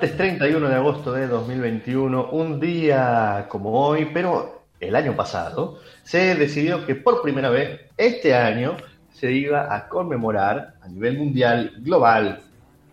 Martes 0.00 0.16
31 0.16 0.66
de 0.66 0.74
agosto 0.76 1.12
de 1.12 1.28
2021, 1.28 2.30
un 2.30 2.58
día 2.58 3.44
como 3.50 3.86
hoy, 3.86 4.08
pero 4.14 4.62
el 4.80 4.96
año 4.96 5.14
pasado, 5.14 5.78
se 6.04 6.34
decidió 6.36 6.86
que 6.86 6.94
por 6.94 7.20
primera 7.20 7.50
vez 7.50 7.82
este 7.98 8.34
año 8.34 8.78
se 9.12 9.30
iba 9.30 9.76
a 9.76 9.90
conmemorar 9.90 10.76
a 10.80 10.88
nivel 10.88 11.18
mundial, 11.18 11.74
global, 11.80 12.40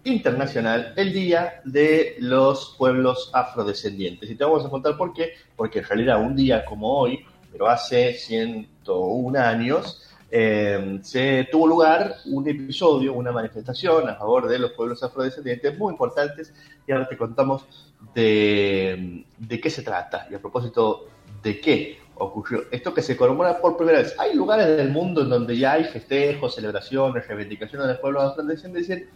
internacional, 0.03 0.91
el 0.97 1.13
Día 1.13 1.61
de 1.63 2.17
los 2.19 2.75
Pueblos 2.77 3.31
Afrodescendientes. 3.33 4.29
Y 4.29 4.35
te 4.35 4.43
vamos 4.43 4.65
a 4.65 4.69
contar 4.69 4.97
por 4.97 5.13
qué, 5.13 5.31
porque 5.55 5.79
en 5.79 5.85
realidad 5.85 6.21
un 6.21 6.35
día 6.35 6.65
como 6.65 6.93
hoy, 6.93 7.25
pero 7.49 7.69
hace 7.69 8.15
101 8.15 9.39
años, 9.39 10.06
eh, 10.29 10.99
se 11.03 11.47
tuvo 11.51 11.67
lugar 11.67 12.15
un 12.25 12.47
episodio, 12.47 13.13
una 13.13 13.31
manifestación 13.31 14.09
a 14.09 14.15
favor 14.15 14.47
de 14.47 14.59
los 14.59 14.71
pueblos 14.71 15.01
afrodescendientes 15.03 15.77
muy 15.77 15.91
importantes 15.91 16.53
y 16.85 16.91
ahora 16.91 17.07
te 17.07 17.17
contamos 17.17 17.65
de, 18.13 19.25
de 19.37 19.59
qué 19.61 19.69
se 19.69 19.83
trata 19.83 20.27
y 20.29 20.35
a 20.35 20.39
propósito 20.39 21.07
de 21.41 21.61
qué 21.61 21.99
ocurrió. 22.15 22.63
Esto 22.71 22.93
que 22.93 23.01
se 23.01 23.15
conmemora 23.15 23.59
por 23.59 23.77
primera 23.77 23.99
vez. 23.99 24.15
Hay 24.19 24.35
lugares 24.35 24.67
del 24.75 24.89
mundo 24.89 25.21
en 25.21 25.29
donde 25.29 25.57
ya 25.57 25.73
hay 25.73 25.85
festejos, 25.85 26.55
celebraciones, 26.55 27.27
reivindicaciones 27.27 27.87
del 27.87 27.99
pueblo 27.99 28.21
afrodescendiente, 28.21 29.09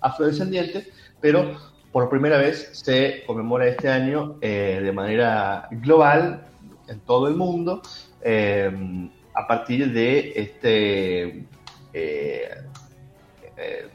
afrodescendientes, 0.00 0.88
pero 1.20 1.56
por 1.90 2.08
primera 2.08 2.38
vez 2.38 2.70
se 2.72 3.22
conmemora 3.26 3.66
este 3.66 3.88
año 3.88 4.36
eh, 4.40 4.80
de 4.82 4.92
manera 4.92 5.68
global 5.70 6.46
en 6.88 7.00
todo 7.00 7.28
el 7.28 7.34
mundo. 7.34 7.82
Eh, 8.22 9.10
a 9.34 9.46
partir 9.46 9.92
de 9.92 10.32
este, 10.36 11.46
eh, 11.92 12.50
eh, 13.56 13.88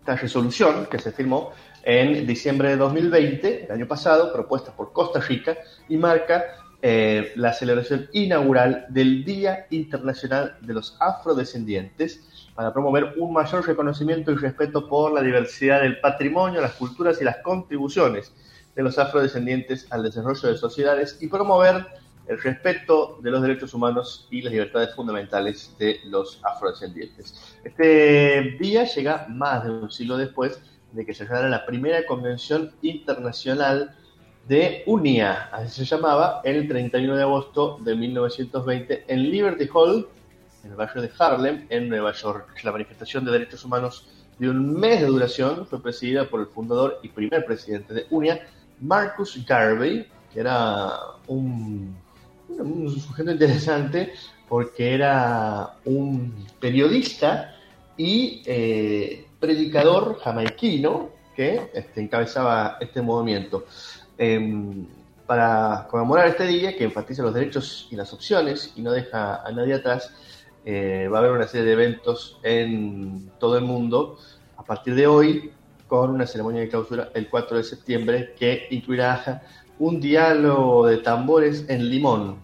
esta 0.00 0.16
resolución 0.16 0.86
que 0.86 0.98
se 0.98 1.12
firmó 1.12 1.52
en 1.82 2.26
diciembre 2.26 2.70
de 2.70 2.76
2020, 2.76 3.64
el 3.64 3.70
año 3.70 3.86
pasado, 3.86 4.32
propuesta 4.32 4.72
por 4.72 4.92
Costa 4.92 5.20
Rica, 5.20 5.56
y 5.88 5.96
marca 5.96 6.44
eh, 6.80 7.32
la 7.36 7.52
celebración 7.52 8.08
inaugural 8.12 8.86
del 8.88 9.24
Día 9.24 9.66
Internacional 9.70 10.56
de 10.60 10.74
los 10.74 10.96
Afrodescendientes 11.00 12.50
para 12.54 12.72
promover 12.72 13.14
un 13.18 13.32
mayor 13.32 13.66
reconocimiento 13.66 14.32
y 14.32 14.36
respeto 14.36 14.88
por 14.88 15.12
la 15.12 15.22
diversidad 15.22 15.80
del 15.80 16.00
patrimonio, 16.00 16.60
las 16.60 16.74
culturas 16.74 17.20
y 17.20 17.24
las 17.24 17.38
contribuciones 17.38 18.32
de 18.74 18.82
los 18.82 18.98
afrodescendientes 18.98 19.86
al 19.90 20.04
desarrollo 20.04 20.48
de 20.48 20.56
sociedades 20.56 21.18
y 21.20 21.26
promover 21.26 21.86
el 22.28 22.40
respeto 22.40 23.18
de 23.22 23.30
los 23.30 23.42
derechos 23.42 23.72
humanos 23.74 24.28
y 24.30 24.42
las 24.42 24.52
libertades 24.52 24.94
fundamentales 24.94 25.74
de 25.78 26.00
los 26.04 26.40
afrodescendientes. 26.44 27.56
Este 27.64 28.56
día 28.60 28.84
llega 28.84 29.26
más 29.28 29.64
de 29.64 29.70
un 29.70 29.90
siglo 29.90 30.18
después 30.18 30.60
de 30.92 31.06
que 31.06 31.14
se 31.14 31.24
realizara 31.24 31.48
la 31.48 31.66
primera 31.66 32.04
convención 32.06 32.72
internacional 32.82 33.96
de 34.46 34.82
UNIA, 34.86 35.50
así 35.52 35.84
se 35.84 35.84
llamaba, 35.84 36.40
el 36.44 36.68
31 36.68 37.16
de 37.16 37.22
agosto 37.22 37.78
de 37.82 37.94
1920 37.94 39.04
en 39.06 39.30
Liberty 39.30 39.68
Hall, 39.72 40.08
en 40.64 40.70
el 40.70 40.76
barrio 40.76 41.02
de 41.02 41.10
Harlem, 41.18 41.66
en 41.68 41.88
Nueva 41.88 42.12
York. 42.12 42.48
La 42.62 42.72
manifestación 42.72 43.24
de 43.24 43.32
derechos 43.32 43.64
humanos 43.64 44.08
de 44.38 44.48
un 44.48 44.72
mes 44.78 45.00
de 45.00 45.06
duración 45.06 45.66
fue 45.66 45.82
presidida 45.82 46.28
por 46.28 46.40
el 46.40 46.46
fundador 46.46 46.98
y 47.02 47.08
primer 47.08 47.44
presidente 47.44 47.92
de 47.92 48.06
UNIA, 48.10 48.40
Marcus 48.80 49.44
Garvey, 49.46 50.06
que 50.32 50.40
era 50.40 50.92
un 51.26 51.94
un 52.48 52.98
sujeto 52.98 53.30
interesante 53.30 54.12
porque 54.48 54.94
era 54.94 55.74
un 55.84 56.46
periodista 56.58 57.54
y 57.96 58.42
eh, 58.46 59.26
predicador 59.38 60.18
jamaiquino 60.20 61.10
que 61.36 61.70
este, 61.74 62.00
encabezaba 62.00 62.78
este 62.80 63.02
movimiento. 63.02 63.66
Em, 64.16 64.86
para 65.26 65.86
conmemorar 65.90 66.28
este 66.28 66.46
día, 66.46 66.76
que 66.76 66.84
enfatiza 66.84 67.22
los 67.22 67.34
derechos 67.34 67.86
y 67.90 67.96
las 67.96 68.12
opciones 68.14 68.72
y 68.76 68.80
no 68.80 68.92
deja 68.92 69.46
a 69.46 69.52
nadie 69.52 69.74
atrás, 69.74 70.10
eh, 70.64 71.08
va 71.12 71.18
a 71.18 71.20
haber 71.20 71.32
una 71.32 71.46
serie 71.46 71.66
de 71.66 71.72
eventos 71.72 72.38
en 72.42 73.30
todo 73.38 73.58
el 73.58 73.64
mundo 73.64 74.18
a 74.56 74.64
partir 74.64 74.94
de 74.94 75.06
hoy, 75.06 75.52
con 75.86 76.10
una 76.10 76.26
ceremonia 76.26 76.62
de 76.62 76.68
clausura 76.68 77.10
el 77.14 77.28
4 77.28 77.58
de 77.58 77.64
septiembre 77.64 78.34
que 78.38 78.66
incluirá 78.70 79.42
un 79.78 80.00
diálogo 80.00 80.86
de 80.86 80.98
tambores 80.98 81.64
en 81.68 81.88
Limón, 81.88 82.36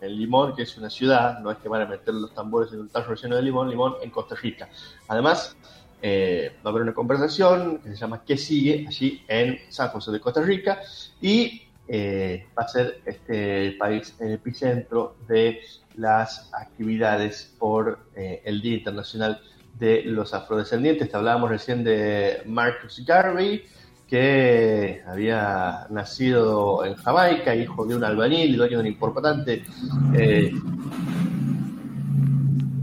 en 0.00 0.16
Limón, 0.16 0.54
que 0.54 0.62
es 0.62 0.76
una 0.76 0.90
ciudad, 0.90 1.38
no 1.40 1.50
es 1.50 1.58
que 1.58 1.68
van 1.68 1.82
a 1.82 1.86
meter 1.86 2.12
los 2.14 2.34
tambores 2.34 2.72
en 2.72 2.80
un 2.80 2.88
tarro 2.88 3.14
lleno 3.14 3.36
de 3.36 3.42
limón, 3.42 3.70
Limón 3.70 3.94
en 4.02 4.10
Costa 4.10 4.34
Rica. 4.34 4.68
Además, 5.08 5.56
eh, 6.02 6.56
va 6.66 6.70
a 6.70 6.72
haber 6.72 6.82
una 6.82 6.94
conversación 6.94 7.78
que 7.78 7.90
se 7.90 7.96
llama 7.96 8.24
¿Qué 8.26 8.36
sigue? 8.36 8.84
allí 8.88 9.22
en 9.28 9.60
San 9.68 9.90
José 9.90 10.10
de 10.10 10.20
Costa 10.20 10.42
Rica 10.42 10.80
y 11.20 11.62
eh, 11.86 12.46
va 12.58 12.64
a 12.64 12.68
ser 12.68 13.00
este 13.06 13.76
país 13.78 14.14
el 14.18 14.32
epicentro 14.32 15.14
de 15.28 15.60
las 15.96 16.50
actividades 16.52 17.54
por 17.58 18.00
eh, 18.16 18.42
el 18.44 18.60
Día 18.60 18.78
Internacional 18.78 19.40
de 19.78 20.02
los 20.02 20.34
Afrodescendientes. 20.34 21.14
hablábamos 21.14 21.50
recién 21.50 21.84
de 21.84 22.42
Marcus 22.46 23.04
Garvey, 23.06 23.64
que 24.12 25.02
había 25.06 25.86
nacido 25.88 26.84
en 26.84 26.96
Jamaica, 26.96 27.54
hijo 27.54 27.86
de 27.86 27.96
un 27.96 28.04
albañil 28.04 28.58
dueño 28.58 28.76
de 28.76 28.80
una 28.80 28.88
importante 28.88 29.64
eh, 30.12 30.52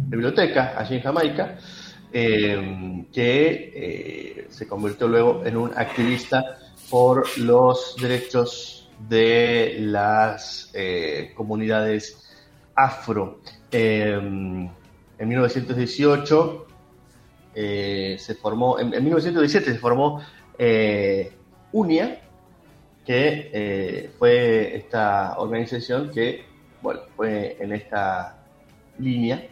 biblioteca 0.08 0.74
allí 0.76 0.96
en 0.96 1.02
Jamaica, 1.04 1.60
eh, 2.12 3.06
que 3.14 3.72
eh, 3.76 4.48
se 4.50 4.68
convirtió 4.68 5.08
luego 5.08 5.46
en 5.46 5.56
un 5.56 5.72
activista 5.76 6.58
por 6.90 7.38
los 7.38 7.96
derechos 8.02 8.90
de 9.08 9.78
las 9.82 10.74
comunidades 11.36 12.28
afro. 12.74 13.42
en 13.72 14.72
1918 15.20 16.66
se 17.54 18.36
formó, 18.42 18.80
en 18.80 18.90
1917 18.90 19.74
se 19.74 19.78
formó 19.78 20.24
eh, 20.59 21.31
UNIA, 21.72 22.22
que 23.06 23.50
eh, 23.53 24.12
fue 24.20 24.75
esta 24.75 25.40
organización 25.40 26.12
que, 26.12 26.44
bueno, 26.81 27.00
fue 27.16 27.58
en 27.59 27.72
esta 27.72 28.44
línea, 29.00 29.48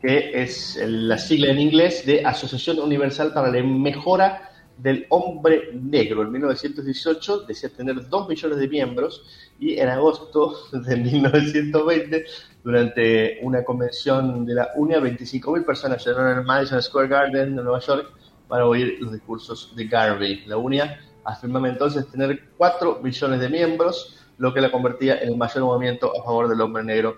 que 0.00 0.42
es 0.42 0.80
la 0.82 1.18
sigla 1.18 1.50
en 1.50 1.60
inglés 1.60 2.06
de 2.06 2.24
Asociación 2.24 2.78
Universal 2.80 3.32
para 3.34 3.50
la 3.50 3.62
Mejora 3.62 4.50
del 4.78 5.06
Hombre 5.10 5.70
Negro. 5.74 6.22
En 6.22 6.32
1918 6.32 7.40
decía 7.40 7.68
tener 7.68 8.08
2 8.08 8.28
millones 8.28 8.58
de 8.58 8.68
miembros 8.68 9.24
y 9.58 9.78
en 9.78 9.88
agosto 9.88 10.56
de 10.72 10.96
1920, 10.96 12.24
durante 12.64 13.38
una 13.42 13.62
convención 13.62 14.44
de 14.44 14.54
la 14.54 14.70
UNIA, 14.74 15.00
25.000 15.00 15.64
personas 15.64 16.04
llenaron 16.04 16.38
el 16.38 16.44
Madison 16.44 16.82
Square 16.82 17.08
Garden 17.08 17.56
de 17.56 17.62
Nueva 17.62 17.80
York 17.80 18.12
para 18.48 18.66
oír 18.66 18.98
los 19.00 19.12
discursos 19.12 19.72
de 19.74 19.86
Garvey. 19.86 20.44
La 20.46 20.56
UNIA 20.56 21.00
afirmaba 21.24 21.68
entonces 21.68 22.06
tener 22.08 22.40
4 22.56 23.00
millones 23.02 23.40
de 23.40 23.48
miembros, 23.48 24.16
lo 24.38 24.52
que 24.52 24.60
la 24.60 24.70
convertía 24.70 25.18
en 25.20 25.30
el 25.30 25.36
mayor 25.36 25.64
movimiento 25.64 26.12
a 26.18 26.24
favor 26.24 26.48
del 26.48 26.60
hombre 26.60 26.84
negro 26.84 27.16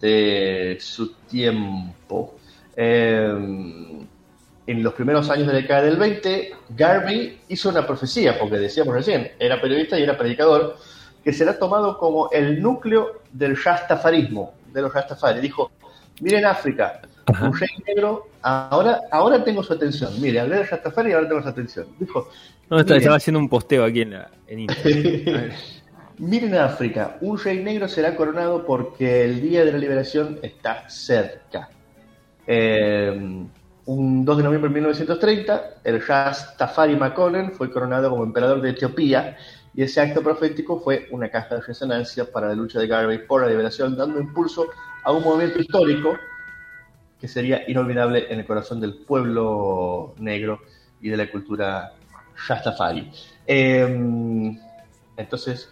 de 0.00 0.78
su 0.80 1.12
tiempo. 1.28 2.34
Em, 2.76 4.06
en 4.66 4.82
los 4.82 4.94
primeros 4.94 5.28
años 5.30 5.46
de 5.48 5.52
la 5.52 5.58
década 5.60 5.82
del 5.82 5.96
20, 5.96 6.52
Garvey 6.70 7.40
hizo 7.48 7.68
una 7.68 7.86
profecía, 7.86 8.38
porque 8.38 8.56
decíamos 8.56 8.94
recién, 8.94 9.32
era 9.38 9.60
periodista 9.60 9.98
y 9.98 10.02
era 10.04 10.16
predicador, 10.16 10.76
que 11.24 11.32
será 11.32 11.58
tomado 11.58 11.98
como 11.98 12.30
el 12.30 12.62
núcleo 12.62 13.20
del 13.32 13.60
rastafarismo, 13.62 14.54
de 14.72 14.82
los 14.82 14.92
rastafari. 14.92 15.40
Dijo, 15.40 15.70
miren 16.20 16.46
África, 16.46 17.00
un 17.42 17.58
rey 17.58 17.68
negro, 17.86 18.28
ahora, 18.42 19.00
ahora 19.10 19.42
tengo 19.44 19.62
su 19.62 19.72
atención. 19.72 20.12
Mire, 20.20 20.40
hablé 20.40 20.56
de 20.56 20.64
Rastafari 20.64 21.10
y 21.10 21.12
ahora 21.12 21.28
tengo 21.28 21.42
su 21.42 21.48
atención. 21.48 21.86
Dijo. 21.98 22.28
No, 22.68 22.80
estaba 22.80 23.16
haciendo 23.16 23.40
un 23.40 23.48
posteo 23.48 23.84
aquí 23.84 24.02
en, 24.02 24.10
la, 24.10 24.30
en 24.46 24.66
Miren 26.18 26.54
África, 26.54 27.16
un 27.22 27.38
rey 27.38 27.62
negro 27.62 27.88
será 27.88 28.14
coronado 28.14 28.66
porque 28.66 29.24
el 29.24 29.40
día 29.40 29.64
de 29.64 29.72
la 29.72 29.78
liberación 29.78 30.38
está 30.42 30.88
cerca. 30.88 31.70
Eh, 32.46 33.46
un 33.86 34.24
2 34.24 34.36
de 34.36 34.42
noviembre 34.42 34.68
de 34.68 34.74
1930, 34.74 35.80
el 35.82 36.06
Rastafari 36.06 36.94
Makonnen 36.94 37.52
fue 37.52 37.70
coronado 37.70 38.10
como 38.10 38.22
emperador 38.22 38.60
de 38.60 38.70
Etiopía 38.70 39.36
y 39.74 39.82
ese 39.82 40.00
acto 40.00 40.22
profético 40.22 40.80
fue 40.80 41.08
una 41.10 41.30
caja 41.30 41.56
de 41.56 41.62
resonancia 41.62 42.30
para 42.30 42.48
la 42.48 42.54
lucha 42.54 42.80
de 42.80 42.86
Garvey 42.86 43.26
por 43.26 43.42
la 43.42 43.48
liberación, 43.48 43.96
dando 43.96 44.20
impulso 44.20 44.66
a 45.04 45.12
un 45.12 45.22
movimiento 45.24 45.60
histórico 45.60 46.16
que 47.20 47.28
sería 47.28 47.64
inolvidable 47.68 48.26
en 48.30 48.40
el 48.40 48.46
corazón 48.46 48.80
del 48.80 48.94
pueblo 48.94 50.14
negro 50.18 50.60
y 51.00 51.08
de 51.10 51.16
la 51.16 51.30
cultura 51.30 51.92
Rastafari. 52.48 53.10
Em, 53.46 54.58
entonces, 55.16 55.70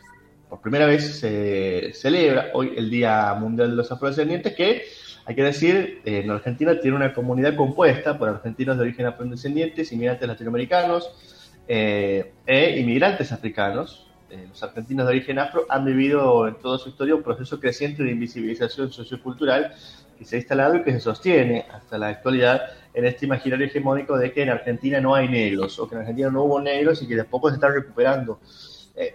por 0.49 0.61
primera 0.61 0.87
vez 0.87 1.19
se 1.21 1.93
celebra 1.95 2.51
hoy 2.55 2.75
el 2.77 2.91
Día 2.91 3.35
Mundial 3.35 3.71
de 3.71 3.77
los 3.77 3.91
Afrodescendientes, 3.91 4.55
que 4.55 4.83
hay 5.25 5.35
que 5.35 5.43
decir, 5.43 6.01
en 6.05 6.31
Argentina 6.31 6.81
tiene 6.81 6.97
una 6.97 7.13
comunidad 7.13 7.55
compuesta 7.55 8.19
por 8.19 8.29
argentinos 8.29 8.77
de 8.77 8.83
origen 8.83 9.07
afrodescendientes, 9.07 9.93
inmigrantes 9.93 10.27
latinoamericanos, 10.27 11.11
eh, 11.69 12.33
e 12.47 12.81
inmigrantes 12.81 13.31
africanos, 13.31 14.07
eh, 14.31 14.47
los 14.49 14.63
argentinos 14.63 15.07
de 15.07 15.11
origen 15.11 15.39
afro, 15.39 15.67
han 15.69 15.85
vivido 15.85 16.49
en 16.49 16.55
toda 16.57 16.79
su 16.79 16.89
historia 16.89 17.15
un 17.15 17.23
proceso 17.23 17.61
creciente 17.61 18.03
de 18.03 18.11
invisibilización 18.11 18.91
sociocultural 18.91 19.75
que 20.19 20.25
se 20.25 20.37
ha 20.37 20.39
instalado 20.39 20.77
y 20.77 20.83
que 20.83 20.93
se 20.93 21.01
sostiene 21.01 21.67
hasta 21.73 21.97
la 21.97 22.09
actualidad 22.09 22.63
en 22.93 23.05
este 23.05 23.27
imaginario 23.27 23.67
hegemónico 23.67 24.17
de 24.19 24.33
que 24.33 24.43
en 24.43 24.51
Argentina 24.51 25.01
no 25.01 25.15
hay 25.15 25.29
negros 25.29 25.79
o 25.79 25.89
que 25.89 25.95
en 25.95 26.01
Argentina 26.01 26.31
no 26.31 26.43
hubo 26.43 26.61
negros 26.61 27.01
y 27.03 27.07
que 27.07 27.15
de 27.15 27.25
poco 27.25 27.49
se 27.49 27.55
está 27.55 27.69
recuperando 27.69 28.41
eh, 28.97 29.15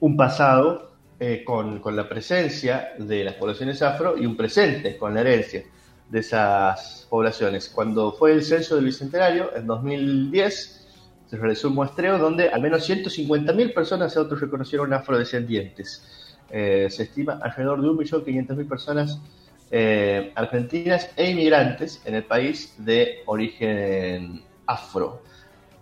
un 0.00 0.16
pasado 0.16 0.90
eh, 1.18 1.44
con, 1.44 1.80
con, 1.80 1.94
la 1.94 2.08
presencia 2.08 2.94
de 2.98 3.24
las 3.24 3.34
poblaciones 3.34 3.80
afro 3.82 4.16
y 4.18 4.26
un 4.26 4.36
presente 4.36 4.96
con 4.96 5.14
la 5.14 5.20
herencia 5.20 5.62
de 6.08 6.18
esas 6.18 7.06
poblaciones. 7.08 7.68
Cuando 7.68 8.12
fue 8.12 8.32
el 8.32 8.42
censo 8.42 8.76
del 8.76 8.86
Bicentenario, 8.86 9.54
en 9.54 9.66
2010, 9.66 10.88
se 11.26 11.36
realizó 11.36 11.68
un 11.68 11.74
muestreo 11.74 12.18
donde 12.18 12.48
al 12.48 12.60
menos 12.60 12.88
150.000 12.88 13.72
personas 13.72 14.12
se 14.12 14.18
autorreconocieron 14.18 14.92
afrodescendientes. 14.92 16.36
Eh, 16.50 16.88
se 16.90 17.04
estima 17.04 17.38
alrededor 17.40 17.80
de 17.80 17.88
1.500.000 17.88 18.68
personas 18.68 19.20
eh, 19.70 20.32
argentinas 20.34 21.10
e 21.16 21.30
inmigrantes 21.30 22.02
en 22.04 22.16
el 22.16 22.24
país 22.24 22.74
de 22.78 23.22
origen 23.26 24.42
afro. 24.66 25.22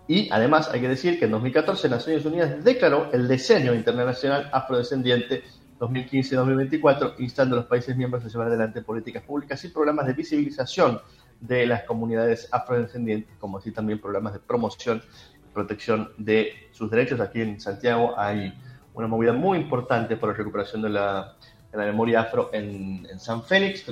Y 0.07 0.29
además 0.31 0.69
hay 0.73 0.81
que 0.81 0.87
decir 0.87 1.19
que 1.19 1.25
en 1.25 1.31
2014 1.31 1.89
Naciones 1.89 2.25
Unidas 2.25 2.63
declaró 2.63 3.11
el 3.11 3.27
diseño 3.27 3.73
internacional 3.73 4.49
afrodescendiente 4.51 5.43
2015-2024, 5.79 7.15
instando 7.19 7.55
a 7.55 7.59
los 7.59 7.67
países 7.67 7.95
miembros 7.95 8.25
a 8.25 8.27
llevar 8.27 8.47
adelante 8.47 8.81
políticas 8.81 9.23
públicas 9.23 9.63
y 9.63 9.69
programas 9.69 10.07
de 10.07 10.13
visibilización 10.13 10.99
de 11.39 11.65
las 11.65 11.83
comunidades 11.83 12.49
afrodescendientes, 12.51 13.37
como 13.39 13.57
así 13.57 13.71
también 13.71 13.99
programas 13.99 14.33
de 14.33 14.39
promoción 14.39 15.01
y 15.35 15.53
protección 15.53 16.11
de 16.17 16.53
sus 16.71 16.91
derechos. 16.91 17.19
Aquí 17.21 17.41
en 17.41 17.59
Santiago 17.59 18.13
hay 18.17 18.53
una 18.93 19.07
movida 19.07 19.31
muy 19.31 19.57
importante 19.57 20.17
por 20.17 20.29
la 20.29 20.35
recuperación 20.35 20.81
de 20.81 20.89
la 20.89 21.35
en 21.71 21.79
la 21.79 21.85
memoria 21.85 22.21
afro 22.21 22.49
en, 22.53 23.07
San 23.19 23.43
Félix, 23.43 23.83
que 23.83 23.91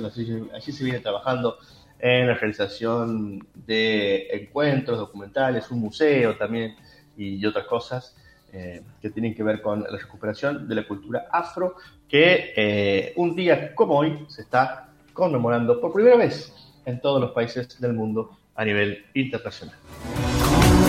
allí, 0.54 0.72
se 0.72 0.84
viene 0.84 1.00
trabajando 1.00 1.58
en 1.98 2.28
la 2.28 2.34
realización 2.34 3.46
de 3.54 4.28
encuentros 4.32 4.98
documentales, 4.98 5.70
un 5.70 5.80
museo 5.80 6.36
también 6.36 6.76
y 7.16 7.44
otras 7.44 7.66
cosas 7.66 8.16
eh, 8.52 8.82
que 9.02 9.10
tienen 9.10 9.34
que 9.34 9.42
ver 9.42 9.60
con 9.60 9.82
la 9.82 9.98
recuperación 9.98 10.68
de 10.68 10.74
la 10.74 10.86
cultura 10.86 11.26
afro, 11.30 11.74
que 12.08 12.52
eh, 12.56 13.12
un 13.16 13.36
día 13.36 13.74
como 13.74 13.98
hoy 13.98 14.24
se 14.28 14.42
está 14.42 14.88
conmemorando 15.12 15.80
por 15.80 15.92
primera 15.92 16.16
vez 16.16 16.52
en 16.86 17.00
todos 17.00 17.20
los 17.20 17.32
países 17.32 17.78
del 17.80 17.92
mundo 17.92 18.38
a 18.54 18.64
nivel 18.64 19.04
internacional. 19.14 19.76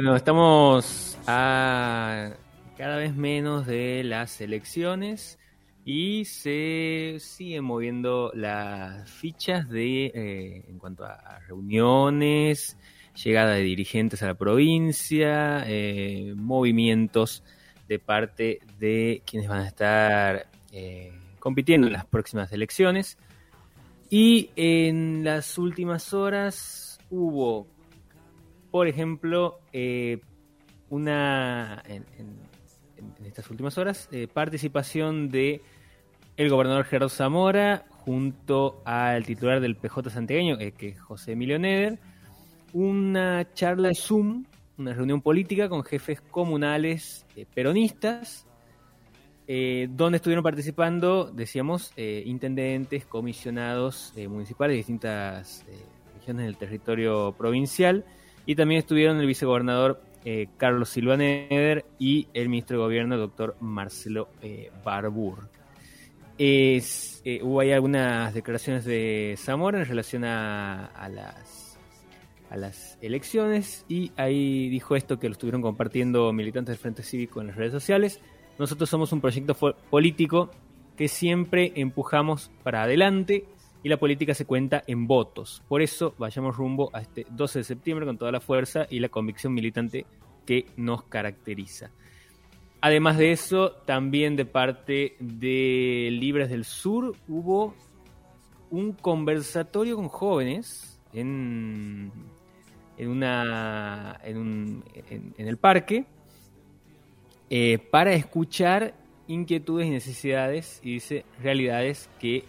Bueno, 0.01 0.15
estamos 0.15 1.15
a 1.27 2.31
cada 2.75 2.97
vez 2.97 3.15
menos 3.15 3.67
de 3.67 4.03
las 4.03 4.41
elecciones 4.41 5.37
y 5.85 6.25
se 6.25 7.17
siguen 7.19 7.65
moviendo 7.65 8.31
las 8.33 9.07
fichas 9.11 9.69
de 9.69 10.05
eh, 10.05 10.65
en 10.67 10.79
cuanto 10.79 11.05
a, 11.05 11.37
reuniones, 11.47 12.77
llegada 13.23 13.51
de 13.53 13.61
dirigentes 13.61 14.23
a 14.23 14.25
la 14.25 14.33
provincia, 14.33 15.65
eh, 15.67 16.33
movimientos 16.35 17.43
de 17.87 17.99
parte 17.99 18.59
de 18.79 19.21
quienes 19.23 19.47
van 19.47 19.59
a 19.59 19.67
estar 19.67 20.47
eh, 20.71 21.13
compitiendo 21.37 21.85
en 21.85 21.93
las 21.93 22.05
próximas 22.05 22.51
elecciones. 22.51 23.19
Y 24.09 24.49
en 24.55 25.23
las 25.23 25.59
últimas 25.59 26.11
horas 26.11 26.99
hubo, 27.11 27.67
por 28.71 28.87
ejemplo, 28.87 29.59
eh, 29.73 30.19
una, 30.89 31.83
en, 31.85 32.05
estas 33.25 33.49
últimas 33.49 33.77
horas, 33.77 34.07
eh, 34.11 34.27
participación 34.33 35.29
de 35.29 35.61
el 36.37 36.49
gobernador 36.49 36.85
Gerardo 36.85 37.09
Zamora 37.09 37.85
junto 37.89 38.81
al 38.85 39.25
titular 39.25 39.59
del 39.59 39.75
PJ 39.75 40.09
santiagueño, 40.09 40.57
eh, 40.59 40.71
que 40.71 40.89
es 40.89 41.01
José 41.01 41.33
Emilio 41.33 41.59
Neder, 41.59 41.99
una 42.73 43.53
charla 43.53 43.89
de 43.89 43.95
Zoom, 43.95 44.45
una 44.77 44.93
reunión 44.93 45.21
política 45.21 45.67
con 45.67 45.83
jefes 45.83 46.21
comunales 46.21 47.25
peronistas 47.53 48.47
donde 49.89 50.15
estuvieron 50.15 50.45
participando, 50.45 51.29
decíamos, 51.29 51.91
intendentes, 51.97 53.05
comisionados 53.05 54.13
municipales 54.29 54.75
de 54.75 54.77
distintas 54.77 55.65
regiones 56.15 56.45
del 56.45 56.55
territorio 56.55 57.35
provincial, 57.37 58.05
y 58.45 58.55
también 58.55 58.79
estuvieron 58.79 59.19
el 59.19 59.27
vicegobernador 59.27 60.01
Carlos 60.57 60.89
Silva 60.89 61.17
Neder 61.17 61.83
y 61.97 62.27
el 62.33 62.47
ministro 62.47 62.77
de 62.77 62.83
Gobierno, 62.83 63.17
doctor 63.17 63.55
Marcelo 63.59 64.29
Barbur. 64.83 65.49
hubo 66.37 67.59
ahí 67.59 67.71
algunas 67.71 68.33
declaraciones 68.33 68.85
de 68.85 69.35
Zamora 69.37 69.79
en 69.79 69.85
relación 69.85 70.23
a, 70.23 71.09
las 71.09 71.71
a 72.51 72.57
las 72.57 72.97
elecciones 73.01 73.85
y 73.87 74.11
ahí 74.17 74.69
dijo 74.69 74.95
esto 74.95 75.17
que 75.17 75.29
lo 75.29 75.31
estuvieron 75.31 75.61
compartiendo 75.61 76.31
militantes 76.33 76.73
del 76.73 76.81
Frente 76.81 77.01
Cívico 77.01 77.41
en 77.41 77.47
las 77.47 77.55
redes 77.55 77.71
sociales. 77.71 78.19
Nosotros 78.59 78.89
somos 78.89 79.13
un 79.13 79.21
proyecto 79.21 79.55
político 79.89 80.51
que 80.97 81.07
siempre 81.07 81.71
empujamos 81.75 82.51
para 82.61 82.83
adelante 82.83 83.45
y 83.83 83.89
la 83.89 83.97
política 83.97 84.33
se 84.33 84.45
cuenta 84.45 84.83
en 84.87 85.07
votos. 85.07 85.63
Por 85.67 85.81
eso 85.81 86.13
vayamos 86.17 86.55
rumbo 86.55 86.89
a 86.93 87.01
este 87.01 87.25
12 87.29 87.59
de 87.59 87.63
septiembre 87.63 88.05
con 88.05 88.17
toda 88.17 88.31
la 88.31 88.39
fuerza 88.39 88.85
y 88.89 88.99
la 88.99 89.09
convicción 89.09 89.53
militante 89.53 90.05
que 90.45 90.65
nos 90.77 91.03
caracteriza. 91.03 91.91
Además 92.81 93.17
de 93.17 93.31
eso, 93.31 93.71
también 93.85 94.35
de 94.35 94.45
parte 94.45 95.15
de 95.19 96.09
Libres 96.11 96.49
del 96.49 96.65
Sur 96.65 97.15
hubo 97.27 97.75
un 98.69 98.93
conversatorio 98.93 99.95
con 99.95 100.07
jóvenes 100.07 100.99
en, 101.13 102.11
en, 102.97 103.09
una, 103.09 104.19
en, 104.23 104.83
en 105.09 105.47
el 105.47 105.57
parque 105.57 106.05
eh, 107.53 107.79
para 107.79 108.13
escuchar 108.13 108.93
inquietudes 109.27 109.85
y 109.85 109.89
necesidades 109.89 110.79
y 110.83 110.93
dice 110.93 111.25
realidades 111.43 112.09
que 112.17 112.45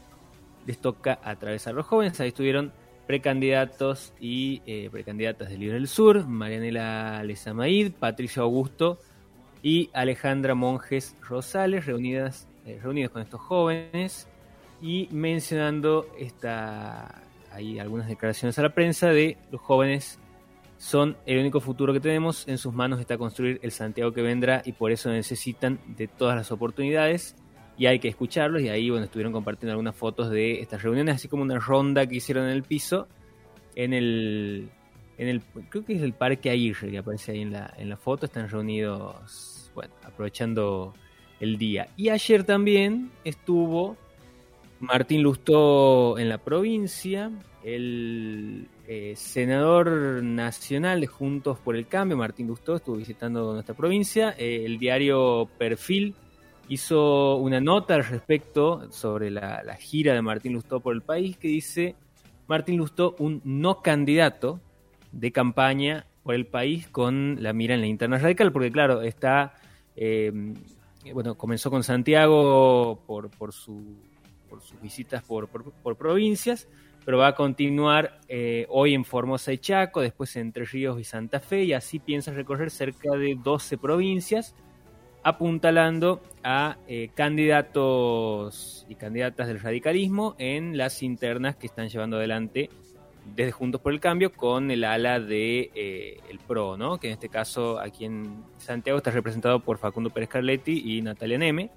les 0.66 0.78
toca 0.78 1.18
atravesar 1.22 1.74
los 1.74 1.86
jóvenes. 1.86 2.20
Ahí 2.20 2.28
estuvieron 2.28 2.72
precandidatos 3.06 4.12
y 4.20 4.62
eh, 4.66 4.88
precandidatas 4.90 5.50
del 5.50 5.60
Libre 5.60 5.74
del 5.74 5.88
Sur, 5.88 6.26
Marianela 6.26 7.22
Lezamaid, 7.24 7.92
Patricio 7.92 8.42
Augusto 8.42 8.98
y 9.62 9.90
Alejandra 9.92 10.54
Monjes 10.54 11.16
Rosales, 11.20 11.86
reunidas, 11.86 12.48
eh, 12.64 12.80
con 13.12 13.22
estos 13.22 13.40
jóvenes 13.40 14.28
y 14.80 15.08
mencionando 15.10 16.06
esta, 16.18 17.22
hay 17.52 17.78
algunas 17.78 18.08
declaraciones 18.08 18.58
a 18.58 18.62
la 18.62 18.74
prensa 18.74 19.08
de 19.08 19.36
los 19.50 19.60
jóvenes 19.60 20.18
son 20.82 21.16
el 21.26 21.38
único 21.38 21.60
futuro 21.60 21.92
que 21.92 22.00
tenemos. 22.00 22.48
En 22.48 22.58
sus 22.58 22.74
manos 22.74 22.98
está 22.98 23.16
construir 23.16 23.60
el 23.62 23.70
Santiago 23.70 24.12
que 24.12 24.20
vendrá 24.20 24.62
y 24.64 24.72
por 24.72 24.90
eso 24.90 25.10
necesitan 25.10 25.78
de 25.86 26.08
todas 26.08 26.34
las 26.36 26.50
oportunidades 26.50 27.36
y 27.76 27.86
hay 27.86 27.98
que 27.98 28.08
escucharlos. 28.08 28.62
Y 28.62 28.68
ahí, 28.68 28.90
bueno, 28.90 29.04
estuvieron 29.04 29.32
compartiendo 29.32 29.72
algunas 29.72 29.96
fotos 29.96 30.30
de 30.30 30.60
estas 30.60 30.82
reuniones, 30.82 31.16
así 31.16 31.28
como 31.28 31.42
una 31.42 31.58
ronda 31.58 32.06
que 32.06 32.16
hicieron 32.16 32.44
en 32.46 32.52
el 32.52 32.62
piso, 32.62 33.08
en 33.74 33.92
el, 33.94 34.68
en 35.18 35.28
el 35.28 35.42
creo 35.68 35.84
que 35.84 35.94
es 35.94 36.02
el 36.02 36.12
Parque 36.12 36.50
Aguirre 36.50 36.90
que 36.90 36.98
aparece 36.98 37.32
ahí 37.32 37.40
en 37.40 37.52
la, 37.52 37.72
en 37.76 37.88
la 37.88 37.96
foto. 37.96 38.26
Están 38.26 38.48
reunidos, 38.48 39.70
bueno, 39.74 39.92
aprovechando 40.04 40.94
el 41.40 41.58
día. 41.58 41.88
Y 41.96 42.08
ayer 42.08 42.44
también 42.44 43.10
estuvo 43.24 43.96
Martín 44.80 45.22
Lustó 45.22 46.18
en 46.18 46.28
la 46.28 46.38
provincia, 46.38 47.30
el 47.62 48.66
eh, 48.88 49.14
senador 49.16 50.22
nacional 50.22 51.00
de 51.00 51.06
Juntos 51.06 51.58
por 51.60 51.76
el 51.76 51.86
Cambio, 51.86 52.16
Martín 52.16 52.48
Lustó, 52.48 52.76
estuvo 52.76 52.96
visitando 52.96 53.52
nuestra 53.52 53.76
provincia. 53.76 54.34
Eh, 54.36 54.64
el 54.66 54.78
diario 54.78 55.48
Perfil 55.56 56.14
hizo 56.68 57.36
una 57.36 57.60
nota 57.60 57.94
al 57.94 58.04
respecto 58.04 58.90
sobre 58.90 59.30
la, 59.30 59.76
gira 59.78 60.14
de 60.14 60.22
Martín 60.22 60.52
Lustó 60.52 60.80
por 60.80 60.94
el 60.94 61.02
país 61.02 61.36
que 61.36 61.48
dice 61.48 61.96
Martín 62.46 62.76
Lustó 62.76 63.14
un 63.18 63.40
no 63.44 63.82
candidato 63.82 64.60
de 65.12 65.32
campaña 65.32 66.06
por 66.22 66.34
el 66.34 66.46
país 66.46 66.88
con 66.88 67.42
la 67.42 67.52
mira 67.52 67.74
en 67.74 67.80
la 67.80 67.86
interna 67.86 68.18
radical, 68.18 68.52
porque 68.52 68.70
claro, 68.70 69.02
está, 69.02 69.54
eh, 69.96 70.32
bueno, 71.12 71.36
comenzó 71.36 71.70
con 71.70 71.82
Santiago 71.82 73.02
por, 73.06 73.30
por 73.30 73.52
su 73.52 73.96
por 74.52 74.60
sus 74.60 74.78
visitas 74.82 75.22
por, 75.22 75.48
provincias, 75.96 76.68
pero 77.06 77.16
va 77.16 77.28
a 77.28 77.34
continuar 77.34 78.20
eh, 78.28 78.66
hoy 78.68 78.92
en 78.92 79.06
Formosa 79.06 79.50
y 79.50 79.56
Chaco, 79.56 80.02
después 80.02 80.36
Entre 80.36 80.66
Ríos 80.66 81.00
y 81.00 81.04
Santa 81.04 81.40
Fe, 81.40 81.64
y 81.64 81.72
así 81.72 81.98
piensa 81.98 82.32
recorrer 82.32 82.70
cerca 82.70 83.12
de 83.16 83.34
12 83.42 83.78
provincias, 83.78 84.54
apuntalando 85.22 86.20
a 86.42 86.76
eh, 86.88 87.10
candidatos 87.14 88.84
y 88.88 88.96
candidatas 88.96 89.46
del 89.46 89.60
radicalismo 89.60 90.34
en 90.38 90.76
las 90.76 91.02
internas 91.02 91.56
que 91.56 91.66
están 91.66 91.88
llevando 91.88 92.16
adelante 92.16 92.70
desde 93.36 93.52
Juntos 93.52 93.80
por 93.80 93.92
el 93.92 94.00
Cambio 94.00 94.32
con 94.32 94.70
el 94.72 94.82
ala 94.82 95.20
de 95.20 95.70
eh, 95.74 96.20
el 96.28 96.40
PRO, 96.40 96.76
¿no? 96.76 96.98
que 96.98 97.06
en 97.06 97.12
este 97.12 97.28
caso 97.28 97.78
aquí 97.78 98.04
en 98.04 98.42
Santiago 98.58 98.98
está 98.98 99.12
representado 99.12 99.60
por 99.60 99.78
Facundo 99.78 100.10
Pérez 100.10 100.28
Carletti 100.28 100.96
y 100.96 101.02
Natalia 101.02 101.38
Neme, 101.38 101.70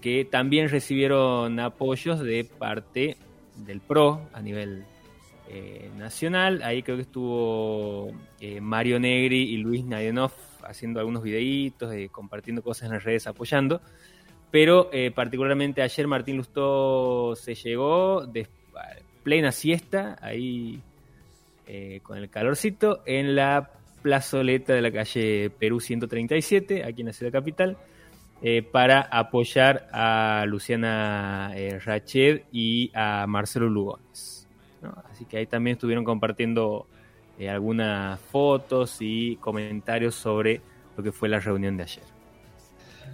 que 0.00 0.24
también 0.24 0.70
recibieron 0.70 1.60
apoyos 1.60 2.20
de 2.20 2.44
parte 2.44 3.18
del 3.56 3.80
PRO 3.80 4.22
a 4.32 4.40
nivel 4.40 4.84
eh, 5.50 5.90
nacional. 5.98 6.62
Ahí 6.62 6.82
creo 6.82 6.96
que 6.96 7.02
estuvo 7.02 8.10
Mario 8.62 8.98
Negri 8.98 9.42
y 9.52 9.58
Luis 9.58 9.84
Nadienov 9.84 10.32
haciendo 10.64 11.00
algunos 11.00 11.22
videitos, 11.22 11.92
eh, 11.92 12.08
compartiendo 12.10 12.62
cosas 12.62 12.86
en 12.86 12.94
las 12.94 13.04
redes, 13.04 13.26
apoyando. 13.26 13.80
Pero 14.50 14.90
eh, 14.92 15.10
particularmente 15.10 15.82
ayer 15.82 16.06
Martín 16.06 16.36
Lustó 16.36 17.36
se 17.36 17.54
llegó 17.54 18.26
de 18.26 18.48
plena 19.22 19.52
siesta, 19.52 20.16
ahí 20.20 20.80
eh, 21.66 22.00
con 22.02 22.18
el 22.18 22.30
calorcito, 22.30 23.02
en 23.06 23.36
la 23.36 23.70
plazoleta 24.02 24.72
de 24.72 24.82
la 24.82 24.90
calle 24.90 25.50
Perú 25.50 25.78
137, 25.78 26.84
aquí 26.84 27.02
en 27.02 27.08
la 27.08 27.12
ciudad 27.12 27.32
capital, 27.32 27.76
para 28.72 29.02
apoyar 29.02 29.86
a 29.92 30.46
Luciana 30.46 31.52
Rached 31.84 32.44
y 32.50 32.90
a 32.94 33.26
Marcelo 33.26 33.68
Lugones. 33.68 34.48
Así 35.10 35.26
que 35.26 35.36
ahí 35.36 35.46
también 35.46 35.74
estuvieron 35.74 36.04
compartiendo 36.04 36.86
eh, 37.40 37.48
algunas 37.48 38.20
fotos 38.20 38.98
y 39.00 39.36
comentarios 39.36 40.14
sobre 40.14 40.60
lo 40.94 41.02
que 41.02 41.10
fue 41.10 41.26
la 41.26 41.40
reunión 41.40 41.74
de 41.78 41.84
ayer. 41.84 42.04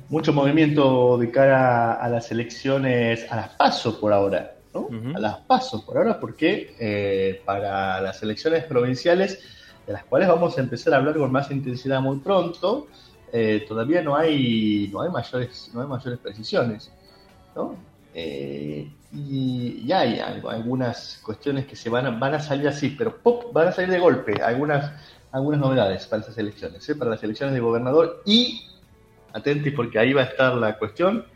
Mucho 0.08 0.32
movimiento 0.32 1.16
de 1.16 1.30
cara 1.30 1.92
a 1.92 2.08
las 2.08 2.32
elecciones, 2.32 3.30
a 3.30 3.36
las 3.36 3.50
pasos 3.50 3.94
por 3.98 4.12
ahora, 4.12 4.56
¿no? 4.74 4.88
A 5.14 5.20
las 5.20 5.36
pasos 5.42 5.84
por 5.84 5.96
ahora, 5.96 6.18
porque 6.18 6.74
eh, 6.80 7.40
para 7.44 8.00
las 8.00 8.20
elecciones 8.20 8.64
provinciales, 8.64 9.38
de 9.86 9.92
las 9.92 10.02
cuales 10.02 10.26
vamos 10.26 10.58
a 10.58 10.60
empezar 10.60 10.94
a 10.94 10.96
hablar 10.96 11.16
con 11.16 11.30
más 11.30 11.48
intensidad 11.52 12.00
muy 12.00 12.18
pronto, 12.18 12.88
eh, 13.32 13.64
todavía 13.68 14.02
no 14.02 14.16
hay, 14.16 14.90
no 14.92 15.02
hay 15.02 15.10
mayores, 15.10 15.70
no 15.72 15.82
hay 15.82 15.86
mayores 15.86 16.18
precisiones, 16.18 16.92
¿no? 17.54 17.76
Eh, 18.18 18.90
y, 19.12 19.86
ya 19.86 20.00
hay 20.00 20.18
algunas 20.20 21.20
cuestiones 21.22 21.66
que 21.66 21.76
se 21.76 21.90
van 21.90 22.06
a, 22.06 22.10
van 22.10 22.32
a 22.32 22.40
salir 22.40 22.66
así, 22.66 22.88
pero 22.88 23.18
pop, 23.18 23.52
van 23.52 23.68
a 23.68 23.72
salir 23.72 23.90
de 23.90 23.98
golpe. 23.98 24.42
Algunas, 24.42 24.90
algunas 25.32 25.60
novedades 25.60 26.06
para 26.06 26.22
esas 26.22 26.38
elecciones, 26.38 26.88
¿eh? 26.88 26.94
para 26.94 27.10
las 27.10 27.22
elecciones 27.22 27.54
de 27.54 27.60
gobernador 27.60 28.22
y, 28.24 28.66
atentos 29.34 29.70
porque 29.76 29.98
ahí 29.98 30.14
va 30.14 30.22
a 30.22 30.24
estar 30.24 30.54
la 30.54 30.78
cuestión, 30.78 31.26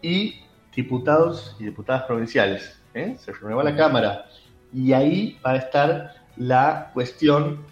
y 0.00 0.40
diputados 0.74 1.56
y 1.60 1.64
diputadas 1.64 2.04
provinciales. 2.04 2.80
¿eh? 2.94 3.16
Se 3.18 3.32
renueva 3.32 3.62
la 3.62 3.76
Cámara 3.76 4.24
y 4.72 4.94
ahí 4.94 5.38
va 5.44 5.52
a 5.52 5.56
estar 5.56 6.14
la 6.38 6.90
cuestión 6.94 7.66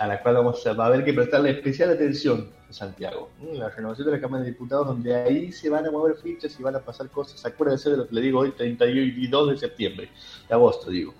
a 0.00 0.06
la 0.06 0.22
cual 0.22 0.36
vamos 0.36 0.66
a, 0.66 0.72
va 0.72 0.84
a 0.84 0.86
haber 0.86 1.04
que 1.04 1.12
prestarle 1.12 1.50
especial 1.50 1.90
atención 1.90 2.48
Santiago, 2.72 3.30
la 3.52 3.68
renovación 3.68 4.06
de 4.06 4.12
la 4.12 4.20
Cámara 4.20 4.44
de 4.44 4.50
Diputados, 4.50 4.86
donde 4.86 5.14
ahí 5.14 5.52
se 5.52 5.68
van 5.68 5.86
a 5.86 5.90
mover 5.90 6.16
fichas 6.16 6.58
y 6.58 6.62
van 6.62 6.76
a 6.76 6.80
pasar 6.80 7.08
cosas. 7.10 7.44
Acuérdense 7.44 7.90
de 7.90 7.96
lo 7.96 8.08
que 8.08 8.14
le 8.14 8.20
digo 8.20 8.40
hoy, 8.40 8.52
32 8.52 9.50
de 9.50 9.56
septiembre, 9.56 10.10
de 10.48 10.54
agosto, 10.54 10.90
digo. 10.90 11.14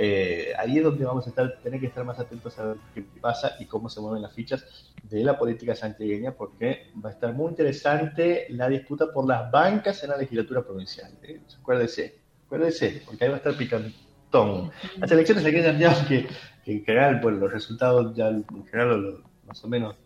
Eh, 0.00 0.52
ahí 0.56 0.78
es 0.78 0.84
donde 0.84 1.04
vamos 1.04 1.26
a 1.26 1.30
estar, 1.30 1.58
tener 1.60 1.80
que 1.80 1.86
estar 1.86 2.04
más 2.04 2.20
atentos 2.20 2.56
a 2.58 2.66
ver 2.66 2.76
qué 2.94 3.04
pasa 3.20 3.56
y 3.58 3.64
cómo 3.64 3.88
se 3.88 4.00
mueven 4.00 4.22
las 4.22 4.32
fichas 4.32 4.92
de 5.02 5.24
la 5.24 5.36
política 5.36 5.74
santiagueña, 5.74 6.32
porque 6.32 6.92
va 7.04 7.08
a 7.08 7.12
estar 7.12 7.32
muy 7.32 7.48
interesante 7.48 8.46
la 8.50 8.68
disputa 8.68 9.12
por 9.12 9.26
las 9.26 9.50
bancas 9.50 10.04
en 10.04 10.10
la 10.10 10.16
legislatura 10.16 10.62
provincial. 10.62 11.10
¿eh? 11.22 11.40
Acuérdense, 11.60 12.14
acuérdense, 12.46 13.02
porque 13.06 13.24
ahí 13.24 13.30
va 13.30 13.36
a 13.36 13.38
estar 13.38 13.56
picantón. 13.56 14.70
Las 14.98 15.10
elecciones 15.10 15.44
aquí 15.44 15.56
en 15.56 16.06
que, 16.06 16.28
que 16.64 16.72
en 16.72 16.84
general, 16.84 17.20
pues 17.20 17.36
los 17.36 17.50
resultados 17.50 18.14
ya 18.14 18.28
en 18.28 18.44
general, 18.70 19.24
más 19.46 19.64
o 19.64 19.68
menos 19.68 19.96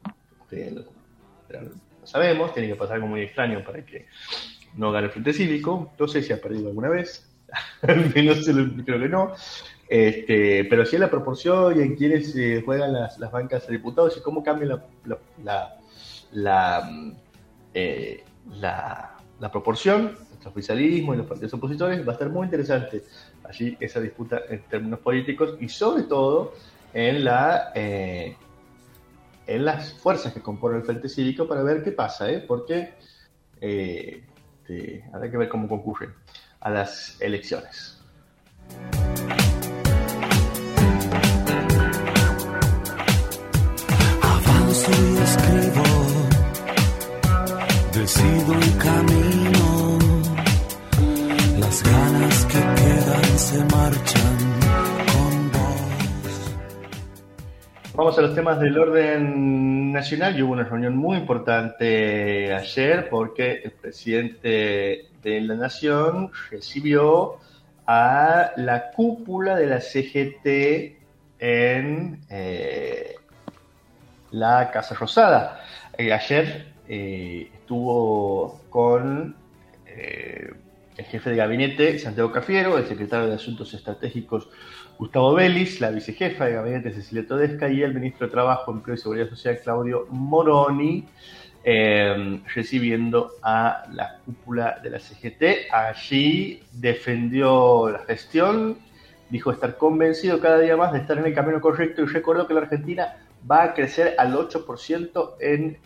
lo, 0.52 0.84
sabemos, 2.04 2.52
tiene 2.52 2.68
que 2.68 2.76
pasar 2.76 2.96
algo 2.96 3.08
muy 3.08 3.22
extraño 3.22 3.62
para 3.64 3.84
que 3.84 4.06
no 4.76 4.92
gane 4.92 5.06
el 5.06 5.12
Frente 5.12 5.32
Cívico. 5.32 5.92
No 5.98 6.08
sé 6.08 6.22
si 6.22 6.32
ha 6.32 6.40
perdido 6.40 6.68
alguna 6.68 6.88
vez, 6.88 7.28
no 7.82 8.34
sé, 8.34 8.52
creo 8.84 8.98
que 9.00 9.08
no. 9.08 9.32
Este, 9.88 10.64
pero 10.64 10.86
sí 10.86 10.96
en 10.96 11.02
la 11.02 11.10
proporción 11.10 11.78
y 11.78 11.82
en 11.82 11.96
quienes 11.96 12.34
eh, 12.34 12.62
juegan 12.64 12.94
las, 12.94 13.18
bancas 13.30 13.66
de 13.66 13.74
diputados 13.74 14.16
y 14.16 14.22
cómo 14.22 14.42
cambia 14.42 14.80
la, 15.04 15.74
la, 16.32 16.90
eh, 17.74 18.24
la, 18.52 19.18
la, 19.38 19.52
proporción 19.52 20.16
entre 20.32 20.48
oficialismo 20.48 21.12
y 21.12 21.18
los 21.18 21.26
partidos 21.26 21.52
opositores, 21.52 22.06
va 22.06 22.12
a 22.12 22.14
estar 22.14 22.30
muy 22.30 22.46
interesante 22.46 23.02
allí 23.44 23.76
esa 23.80 24.00
disputa 24.00 24.40
en 24.48 24.62
términos 24.62 25.00
políticos 25.00 25.56
y 25.60 25.68
sobre 25.68 26.04
todo 26.04 26.54
en 26.94 27.24
la 27.24 27.72
eh, 27.74 28.36
en 29.46 29.64
las 29.64 29.92
fuerzas 29.94 30.32
que 30.32 30.40
componen 30.40 30.78
el 30.78 30.84
Frente 30.84 31.08
Cívico 31.08 31.46
para 31.46 31.62
ver 31.62 31.82
qué 31.82 31.92
pasa, 31.92 32.30
¿eh? 32.30 32.44
porque 32.46 32.94
eh, 33.60 34.22
habrá 35.12 35.30
que 35.30 35.36
ver 35.36 35.48
cómo 35.48 35.68
concurren 35.68 36.14
a 36.60 36.70
las 36.70 37.20
elecciones. 37.20 37.98
Avanzo 44.22 44.90
y 44.90 45.16
escribo, 45.18 45.84
decido 47.92 48.52
un 48.52 48.78
camino, 48.78 49.98
las 51.58 51.82
ganas 51.82 52.44
que 52.46 52.60
quedan 52.60 53.38
se 53.38 53.64
marchan 53.64 54.51
Vamos 58.02 58.18
a 58.18 58.22
los 58.22 58.34
temas 58.34 58.58
del 58.58 58.76
orden 58.76 59.92
nacional. 59.92 60.36
Y 60.36 60.42
hubo 60.42 60.54
una 60.54 60.64
reunión 60.64 60.96
muy 60.96 61.18
importante 61.18 62.52
ayer 62.52 63.08
porque 63.08 63.60
el 63.62 63.70
presidente 63.70 65.06
de 65.22 65.40
la 65.40 65.54
Nación 65.54 66.32
recibió 66.50 67.36
a 67.86 68.54
la 68.56 68.90
cúpula 68.90 69.54
de 69.54 69.66
la 69.68 69.80
CGT 69.80 70.98
en 71.38 72.20
eh, 72.28 73.14
la 74.32 74.72
Casa 74.72 74.96
Rosada. 74.96 75.60
Eh, 75.96 76.12
ayer 76.12 76.72
eh, 76.88 77.52
estuvo 77.54 78.62
con 78.68 79.36
el 79.86 81.04
jefe 81.04 81.30
de 81.30 81.36
gabinete, 81.36 82.00
Santiago 82.00 82.32
Cafiero, 82.32 82.78
el 82.78 82.86
secretario 82.88 83.28
de 83.28 83.34
Asuntos 83.36 83.72
Estratégicos, 83.74 84.48
Gustavo 85.02 85.34
Vélez, 85.34 85.80
la 85.80 85.90
vicejefa 85.90 86.44
de 86.44 86.52
gabinete 86.52 86.92
Cecilia 86.92 87.26
Todesca 87.26 87.68
y 87.68 87.82
el 87.82 87.92
ministro 87.92 88.28
de 88.28 88.30
Trabajo, 88.30 88.70
Empleo 88.70 88.94
y 88.94 88.98
Seguridad 88.98 89.28
Social 89.28 89.58
Claudio 89.60 90.06
Moroni, 90.10 91.04
eh, 91.64 92.40
recibiendo 92.54 93.32
a 93.42 93.82
la 93.90 94.20
cúpula 94.24 94.78
de 94.80 94.90
la 94.90 95.00
CGT. 95.00 95.72
Allí 95.72 96.62
defendió 96.70 97.90
la 97.90 97.98
gestión, 98.04 98.78
dijo 99.28 99.50
estar 99.50 99.76
convencido 99.76 100.38
cada 100.38 100.60
día 100.60 100.76
más 100.76 100.92
de 100.92 101.00
estar 101.00 101.18
en 101.18 101.26
el 101.26 101.34
camino 101.34 101.60
correcto 101.60 102.02
y 102.02 102.06
recordó 102.06 102.46
que 102.46 102.54
la 102.54 102.60
Argentina 102.60 103.16
va 103.50 103.64
a 103.64 103.74
crecer 103.74 104.14
al 104.18 104.36
8% 104.36 105.32
en 105.40 105.78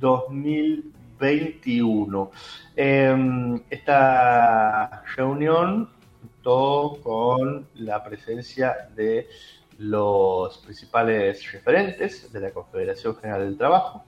2021. 0.00 2.32
Eh, 2.74 3.60
esta 3.70 5.04
reunión 5.14 5.93
con 6.44 7.68
la 7.76 8.04
presencia 8.04 8.88
de 8.94 9.28
los 9.78 10.58
principales 10.58 11.50
referentes 11.50 12.30
de 12.30 12.40
la 12.40 12.50
Confederación 12.50 13.16
General 13.16 13.40
del 13.40 13.56
Trabajo. 13.56 14.04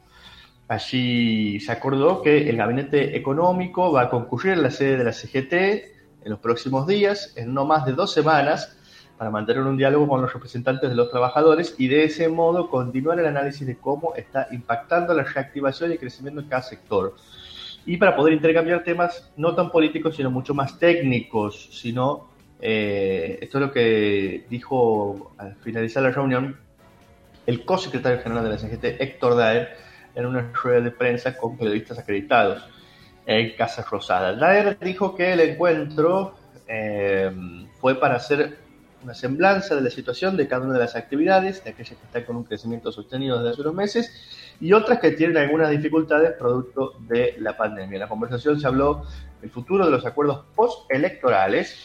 Allí 0.69 1.59
se 1.61 1.73
acordó 1.73 2.21
que 2.23 2.51
el 2.51 2.57
gabinete 2.57 3.17
económico 3.17 3.91
va 3.91 4.03
a 4.03 4.11
concurrir 4.11 4.53
en 4.53 4.63
la 4.63 4.71
sede 4.71 4.99
de 4.99 5.05
la 5.05 5.13
CGT 5.13 5.53
en 6.25 6.31
los 6.31 6.39
próximos 6.41 6.87
días, 6.87 7.33
en 7.37 7.55
no 7.55 7.65
más 7.65 7.87
de 7.87 7.93
dos 7.93 8.13
semanas, 8.13 8.77
para 9.17 9.31
mantener 9.31 9.63
un 9.63 9.79
diálogo 9.79 10.07
con 10.07 10.21
los 10.21 10.33
representantes 10.33 10.91
de 10.91 10.97
los 10.97 11.09
trabajadores 11.09 11.75
y 11.79 11.89
de 11.89 12.05
ese 12.05 12.29
modo 12.29 12.69
continuar 12.69 13.19
el 13.19 13.27
análisis 13.27 13.67
de 13.67 13.79
cómo 13.79 14.15
está 14.15 14.49
impactando 14.51 15.15
la 15.15 15.23
reactivación 15.23 15.93
y 15.93 15.99
crecimiento 15.99 16.43
en 16.43 16.49
cada 16.49 16.63
sector 16.63 17.15
y 17.87 17.97
para 17.97 18.17
poder 18.17 18.35
intercambiar 18.35 18.83
temas 18.83 19.33
no 19.37 19.55
tan 19.55 19.71
políticos, 19.71 20.17
sino 20.17 20.31
mucho 20.31 20.53
más 20.53 20.79
técnicos, 20.79 21.69
sino, 21.71 22.29
eh, 22.61 23.39
esto 23.41 23.59
es 23.59 23.67
lo 23.67 23.73
que 23.73 24.45
dijo 24.51 25.33
al 25.39 25.55
finalizar 25.55 26.03
la 26.03 26.11
reunión 26.11 26.59
el 27.47 27.65
co-secretario 27.65 28.21
general 28.21 28.43
de 28.43 28.51
la 28.51 28.59
CGT, 28.59 29.01
Héctor 29.01 29.37
Daer, 29.37 29.77
en 30.17 30.27
una 30.27 30.51
rueda 30.53 30.81
de 30.81 30.91
prensa 30.91 31.37
con 31.37 31.57
periodistas 31.57 31.99
acreditados 31.99 32.69
en 33.25 33.55
Casa 33.57 33.87
Rosada. 33.89 34.35
Daer 34.35 34.79
dijo 34.81 35.15
que 35.15 35.33
el 35.33 35.41
encuentro 35.41 36.35
eh, 36.67 37.31
fue 37.81 37.95
para 37.95 38.17
hacer 38.17 38.66
una 39.07 39.15
semblanza 39.15 39.77
de 39.77 39.83
la 39.83 39.91
situación 39.91 40.37
de 40.37 40.49
cada 40.49 40.65
una 40.65 40.75
de 40.75 40.81
las 40.81 40.97
actividades, 40.97 41.63
de 41.63 41.71
aquellas 41.71 41.97
que 41.97 42.07
están 42.07 42.25
con 42.25 42.35
un 42.35 42.43
crecimiento 42.43 42.91
sostenido 42.91 43.39
desde 43.39 43.53
hace 43.53 43.61
unos 43.61 43.75
meses 43.75 44.57
y 44.61 44.73
otras 44.73 44.99
que 44.99 45.13
tienen 45.13 45.37
algunas 45.37 45.71
dificultades 45.71 46.33
producto 46.33 46.95
de 47.07 47.37
la 47.39 47.57
pandemia. 47.57 47.95
En 47.95 48.01
la 48.01 48.09
conversación 48.09 48.59
se 48.61 48.67
habló 48.67 49.05
del 49.41 49.51
futuro 49.51 49.85
de 49.85 49.93
los 49.93 50.05
acuerdos 50.05 50.45
postelectorales 50.57 51.77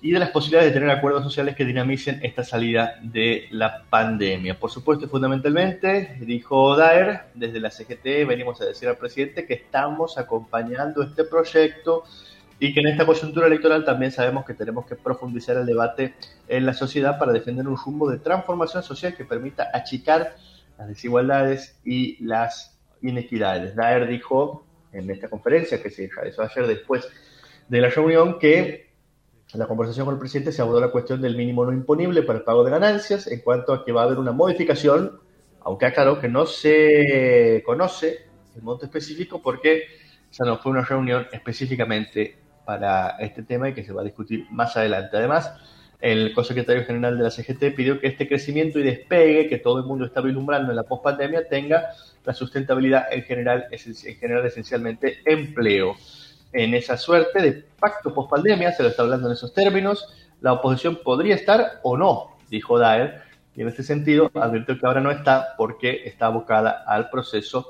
y 0.00 0.12
de 0.12 0.18
las 0.18 0.30
posibilidades 0.30 0.72
de 0.72 0.80
tener 0.80 0.96
acuerdos 0.96 1.24
sociales 1.24 1.54
que 1.56 1.66
dinamicen 1.66 2.20
esta 2.22 2.42
salida 2.42 2.98
de 3.02 3.48
la 3.50 3.84
pandemia. 3.90 4.58
Por 4.58 4.70
supuesto, 4.70 5.06
fundamentalmente, 5.08 6.16
dijo 6.20 6.74
Daer, 6.74 7.26
desde 7.34 7.60
la 7.60 7.70
CGT 7.70 8.26
venimos 8.26 8.62
a 8.62 8.64
decir 8.64 8.88
al 8.88 8.96
presidente 8.96 9.44
que 9.44 9.54
estamos 9.54 10.16
acompañando 10.16 11.02
este 11.02 11.24
proyecto 11.24 12.04
y 12.62 12.72
que 12.72 12.78
en 12.78 12.86
esta 12.86 13.04
coyuntura 13.04 13.48
electoral 13.48 13.84
también 13.84 14.12
sabemos 14.12 14.44
que 14.44 14.54
tenemos 14.54 14.86
que 14.86 14.94
profundizar 14.94 15.56
el 15.56 15.66
debate 15.66 16.14
en 16.46 16.64
la 16.64 16.72
sociedad 16.72 17.18
para 17.18 17.32
defender 17.32 17.66
un 17.66 17.76
rumbo 17.76 18.08
de 18.08 18.18
transformación 18.18 18.84
social 18.84 19.16
que 19.16 19.24
permita 19.24 19.68
achicar 19.74 20.36
las 20.78 20.86
desigualdades 20.86 21.80
y 21.84 22.24
las 22.24 22.78
inequidades. 23.02 23.74
Daer 23.74 24.06
dijo 24.06 24.64
en 24.92 25.10
esta 25.10 25.28
conferencia 25.28 25.82
que 25.82 25.90
se 25.90 26.08
realizó 26.14 26.42
ayer 26.42 26.68
después 26.68 27.08
de 27.66 27.80
la 27.80 27.88
reunión 27.88 28.38
que 28.38 28.92
en 29.52 29.58
la 29.58 29.66
conversación 29.66 30.04
con 30.04 30.14
el 30.14 30.20
presidente 30.20 30.52
se 30.52 30.62
abordó 30.62 30.80
la 30.80 30.92
cuestión 30.92 31.20
del 31.20 31.36
mínimo 31.36 31.64
no 31.64 31.72
imponible 31.72 32.22
para 32.22 32.38
el 32.38 32.44
pago 32.44 32.62
de 32.62 32.70
ganancias, 32.70 33.26
en 33.26 33.40
cuanto 33.40 33.72
a 33.72 33.84
que 33.84 33.90
va 33.90 34.02
a 34.02 34.04
haber 34.04 34.20
una 34.20 34.30
modificación, 34.30 35.18
aunque 35.62 35.86
aclaró 35.86 36.20
que 36.20 36.28
no 36.28 36.46
se 36.46 37.60
conoce 37.66 38.28
el 38.54 38.62
monto 38.62 38.84
específico 38.84 39.42
porque 39.42 39.82
ya 40.30 40.44
no 40.44 40.58
fue 40.58 40.70
una 40.70 40.82
reunión 40.82 41.26
específicamente 41.32 42.41
para 42.64 43.16
este 43.18 43.42
tema 43.42 43.68
y 43.68 43.74
que 43.74 43.84
se 43.84 43.92
va 43.92 44.02
a 44.02 44.04
discutir 44.04 44.46
más 44.50 44.76
adelante. 44.76 45.16
Además, 45.16 45.52
el 46.00 46.34
consecretario 46.34 46.84
general 46.84 47.16
de 47.16 47.24
la 47.24 47.30
CGT 47.30 47.74
pidió 47.76 48.00
que 48.00 48.08
este 48.08 48.26
crecimiento 48.26 48.78
y 48.78 48.82
despegue 48.82 49.48
que 49.48 49.58
todo 49.58 49.78
el 49.78 49.84
mundo 49.84 50.04
está 50.04 50.20
vislumbrando 50.20 50.70
en 50.70 50.76
la 50.76 50.82
pospandemia 50.82 51.48
tenga 51.48 51.90
la 52.24 52.34
sustentabilidad 52.34 53.06
en 53.12 53.22
general, 53.22 53.66
en 53.70 54.16
general 54.16 54.46
esencialmente 54.46 55.18
empleo 55.24 55.96
en 56.52 56.74
esa 56.74 56.96
suerte 56.96 57.40
de 57.40 57.64
pacto 57.78 58.12
post-pandemia, 58.12 58.72
se 58.72 58.82
lo 58.82 58.90
está 58.90 59.02
hablando 59.02 59.28
en 59.28 59.34
esos 59.34 59.54
términos, 59.54 60.08
la 60.40 60.52
oposición 60.52 60.98
podría 61.02 61.34
estar 61.34 61.80
o 61.82 61.96
no, 61.96 62.36
dijo 62.50 62.78
Daer, 62.78 63.22
y 63.54 63.62
en 63.62 63.68
este 63.68 63.82
sentido 63.82 64.30
advirtió 64.34 64.78
que 64.78 64.86
ahora 64.86 65.00
no 65.00 65.10
está 65.10 65.54
porque 65.56 66.02
está 66.04 66.26
abocada 66.26 66.84
al 66.86 67.10
proceso 67.10 67.68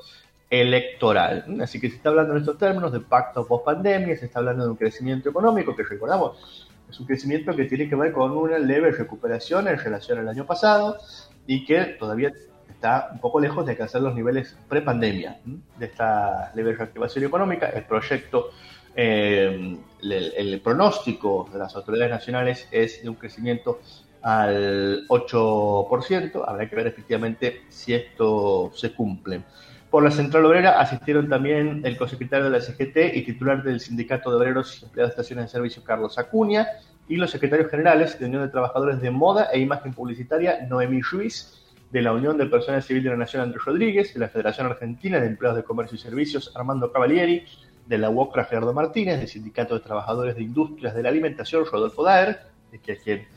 electoral. 0.52 1.46
Así 1.62 1.80
que 1.80 1.88
se 1.88 1.96
está 1.96 2.10
hablando 2.10 2.34
en 2.34 2.40
estos 2.40 2.58
términos 2.58 2.92
de 2.92 3.00
pacto 3.00 3.46
post-pandemia, 3.46 4.16
se 4.16 4.26
está 4.26 4.40
hablando 4.40 4.64
de 4.64 4.70
un 4.70 4.76
crecimiento 4.76 5.30
económico 5.30 5.74
que 5.74 5.82
recordamos 5.82 6.68
es 6.92 7.00
un 7.00 7.06
crecimiento 7.06 7.56
que 7.56 7.64
tiene 7.64 7.88
que 7.88 7.96
ver 7.96 8.12
con 8.12 8.36
una 8.36 8.58
leve 8.58 8.90
recuperación 8.90 9.66
en 9.66 9.78
relación 9.78 10.18
al 10.18 10.28
año 10.28 10.44
pasado 10.44 10.98
y 11.46 11.64
que 11.64 11.96
todavía 11.98 12.30
está 12.68 13.08
un 13.12 13.18
poco 13.18 13.40
lejos 13.40 13.64
de 13.64 13.72
alcanzar 13.72 14.02
los 14.02 14.14
niveles 14.14 14.54
pre-pandemia 14.68 15.40
de 15.78 15.86
esta 15.86 16.52
leve 16.54 16.74
reactivación 16.74 17.24
económica. 17.24 17.70
El 17.70 17.84
proyecto 17.84 18.50
eh, 18.94 19.78
el, 20.02 20.60
pronóstico 20.60 21.48
de 21.50 21.58
las 21.58 21.74
autoridades 21.76 22.10
nacionales 22.10 22.68
es 22.70 23.02
de 23.02 23.08
un 23.08 23.14
crecimiento 23.14 23.80
al 24.20 25.08
8%. 25.08 26.44
Habrá 26.46 26.68
que 26.68 26.76
ver 26.76 26.88
efectivamente 26.88 27.62
si 27.70 27.94
esto 27.94 28.70
se 28.74 28.92
cumple. 28.92 29.44
Por 29.92 30.02
la 30.02 30.10
Central 30.10 30.46
Obrera 30.46 30.80
asistieron 30.80 31.28
también 31.28 31.82
el 31.84 31.98
consecretario 31.98 32.46
de 32.46 32.50
la 32.52 32.62
CGT 32.62 33.14
y 33.14 33.24
titular 33.24 33.62
del 33.62 33.78
Sindicato 33.78 34.30
de 34.30 34.36
Obreros 34.36 34.80
y 34.80 34.86
Empleados 34.86 35.10
de 35.10 35.20
Estaciones 35.20 35.44
de 35.44 35.50
Servicio, 35.50 35.84
Carlos 35.84 36.16
Acuña, 36.16 36.66
y 37.08 37.16
los 37.16 37.30
secretarios 37.30 37.70
generales 37.70 38.18
de 38.18 38.24
Unión 38.24 38.42
de 38.42 38.48
Trabajadores 38.48 39.02
de 39.02 39.10
Moda 39.10 39.50
e 39.52 39.58
Imagen 39.58 39.92
Publicitaria, 39.92 40.66
Noemí 40.66 41.02
Ruiz, 41.02 41.62
de 41.90 42.00
la 42.00 42.14
Unión 42.14 42.38
del 42.38 42.48
Personal 42.48 42.82
Civil 42.82 43.02
de 43.02 43.10
la 43.10 43.18
Nación, 43.18 43.42
Andrés 43.42 43.62
Rodríguez, 43.66 44.14
de 44.14 44.20
la 44.20 44.30
Federación 44.30 44.66
Argentina 44.66 45.20
de 45.20 45.26
Empleados 45.26 45.58
de 45.58 45.64
Comercio 45.64 45.96
y 45.96 45.98
Servicios, 45.98 46.50
Armando 46.54 46.90
Cavalieri, 46.90 47.44
de 47.84 47.98
la 47.98 48.08
UOCRA 48.08 48.46
Gerardo 48.46 48.72
Martínez, 48.72 49.18
del 49.18 49.28
Sindicato 49.28 49.74
de 49.74 49.80
Trabajadores 49.80 50.36
de 50.36 50.42
Industrias 50.42 50.94
de 50.94 51.02
la 51.02 51.10
Alimentación 51.10 51.66
Rodolfo 51.70 52.02
Daer, 52.02 52.46
de, 52.70 52.78
quien, 52.78 53.28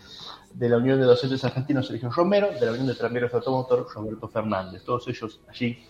de 0.54 0.70
la 0.70 0.78
Unión 0.78 1.02
de 1.02 1.06
Docentes 1.06 1.44
Argentinos 1.44 1.88
Sergio 1.88 2.10
Romero, 2.12 2.48
de 2.58 2.66
la 2.66 2.72
Unión 2.72 2.88
de 2.88 2.96
Tranviarios 2.96 3.34
de 3.34 3.40
Automotor 3.40 3.88
Roberto 3.94 4.30
Fernández. 4.30 4.86
Todos 4.86 5.06
ellos 5.10 5.42
allí 5.50 5.84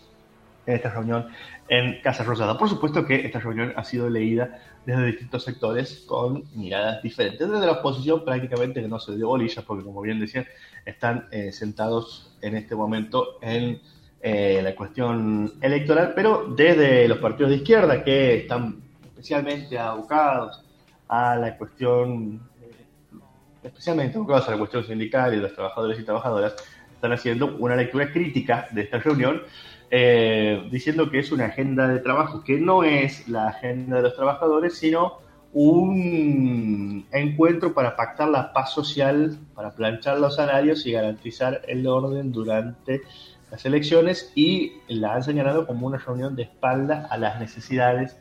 en 0.65 0.75
esta 0.75 0.89
reunión 0.89 1.27
en 1.67 2.01
Casa 2.01 2.23
Rosada. 2.23 2.57
Por 2.57 2.69
supuesto 2.69 3.05
que 3.05 3.25
esta 3.25 3.39
reunión 3.39 3.73
ha 3.75 3.83
sido 3.83 4.09
leída 4.09 4.59
desde 4.85 5.05
distintos 5.07 5.43
sectores 5.43 6.03
con 6.07 6.43
miradas 6.55 7.01
diferentes. 7.01 7.49
Desde 7.49 7.65
la 7.65 7.73
oposición 7.73 8.23
prácticamente 8.23 8.81
que 8.81 8.87
no 8.87 8.99
se 8.99 9.15
dio 9.15 9.27
bolillas 9.27 9.63
porque 9.65 9.83
como 9.83 10.01
bien 10.01 10.19
decían, 10.19 10.45
están 10.85 11.27
eh, 11.31 11.51
sentados 11.51 12.35
en 12.41 12.55
este 12.55 12.75
momento 12.75 13.39
en 13.41 13.81
eh, 14.21 14.61
la 14.63 14.75
cuestión 14.75 15.53
electoral, 15.61 16.13
pero 16.15 16.47
desde 16.55 17.07
los 17.07 17.19
partidos 17.19 17.51
de 17.51 17.57
izquierda 17.57 18.03
que 18.03 18.37
están 18.37 18.81
especialmente 19.03 19.77
abocados 19.77 20.63
a 21.07 21.35
la 21.35 21.57
cuestión, 21.57 22.41
eh, 22.61 23.17
especialmente 23.63 24.17
abocados 24.17 24.47
a 24.47 24.51
la 24.51 24.57
cuestión 24.57 24.83
sindical 24.83 25.33
y 25.33 25.37
de 25.37 25.43
los 25.43 25.53
trabajadores 25.53 25.99
y 25.99 26.03
trabajadoras, 26.03 26.55
están 26.93 27.11
haciendo 27.11 27.55
una 27.57 27.75
lectura 27.75 28.11
crítica 28.11 28.67
de 28.71 28.81
esta 28.81 28.97
reunión, 28.99 29.43
eh, 29.91 30.67
diciendo 30.71 31.09
que 31.09 31.19
es 31.19 31.31
una 31.31 31.45
agenda 31.45 31.87
de 31.87 31.99
trabajo 31.99 32.43
que 32.43 32.59
no 32.59 32.83
es 32.83 33.27
la 33.27 33.49
agenda 33.49 33.97
de 33.97 34.03
los 34.03 34.15
trabajadores, 34.15 34.77
sino 34.77 35.19
un 35.53 37.07
encuentro 37.11 37.73
para 37.73 37.95
pactar 37.95 38.27
la 38.27 38.51
paz 38.51 38.73
social, 38.73 39.39
para 39.53 39.71
planchar 39.71 40.19
los 40.19 40.35
salarios 40.35 40.85
y 40.85 40.91
garantizar 40.91 41.61
el 41.67 41.87
orden 41.87 42.31
durante 42.31 43.03
las 43.51 43.65
elecciones 43.65 44.33
y 44.35 44.73
la 44.87 45.15
han 45.15 45.23
señalado 45.23 45.65
como 45.65 45.87
una 45.87 45.97
reunión 45.97 46.35
de 46.35 46.43
espalda 46.43 47.07
a 47.09 47.17
las 47.17 47.39
necesidades 47.39 48.17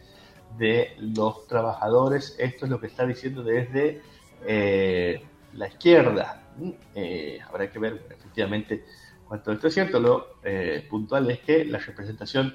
de 0.58 0.92
los 0.98 1.46
trabajadores. 1.48 2.36
Esto 2.38 2.66
es 2.66 2.70
lo 2.70 2.80
que 2.80 2.86
está 2.86 3.04
diciendo 3.06 3.42
desde 3.42 4.00
eh, 4.46 5.20
la 5.54 5.68
izquierda. 5.68 6.40
Eh, 6.94 7.40
habrá 7.48 7.68
que 7.68 7.78
ver 7.80 8.00
efectivamente 8.10 8.84
cuánto 9.42 9.52
esto 9.52 9.68
es 9.68 9.74
cierto. 9.74 10.00
Lo 10.00 10.38
eh, 10.44 10.86
puntual 10.88 11.30
es 11.30 11.40
que 11.40 11.64
la 11.64 11.78
representación 11.78 12.54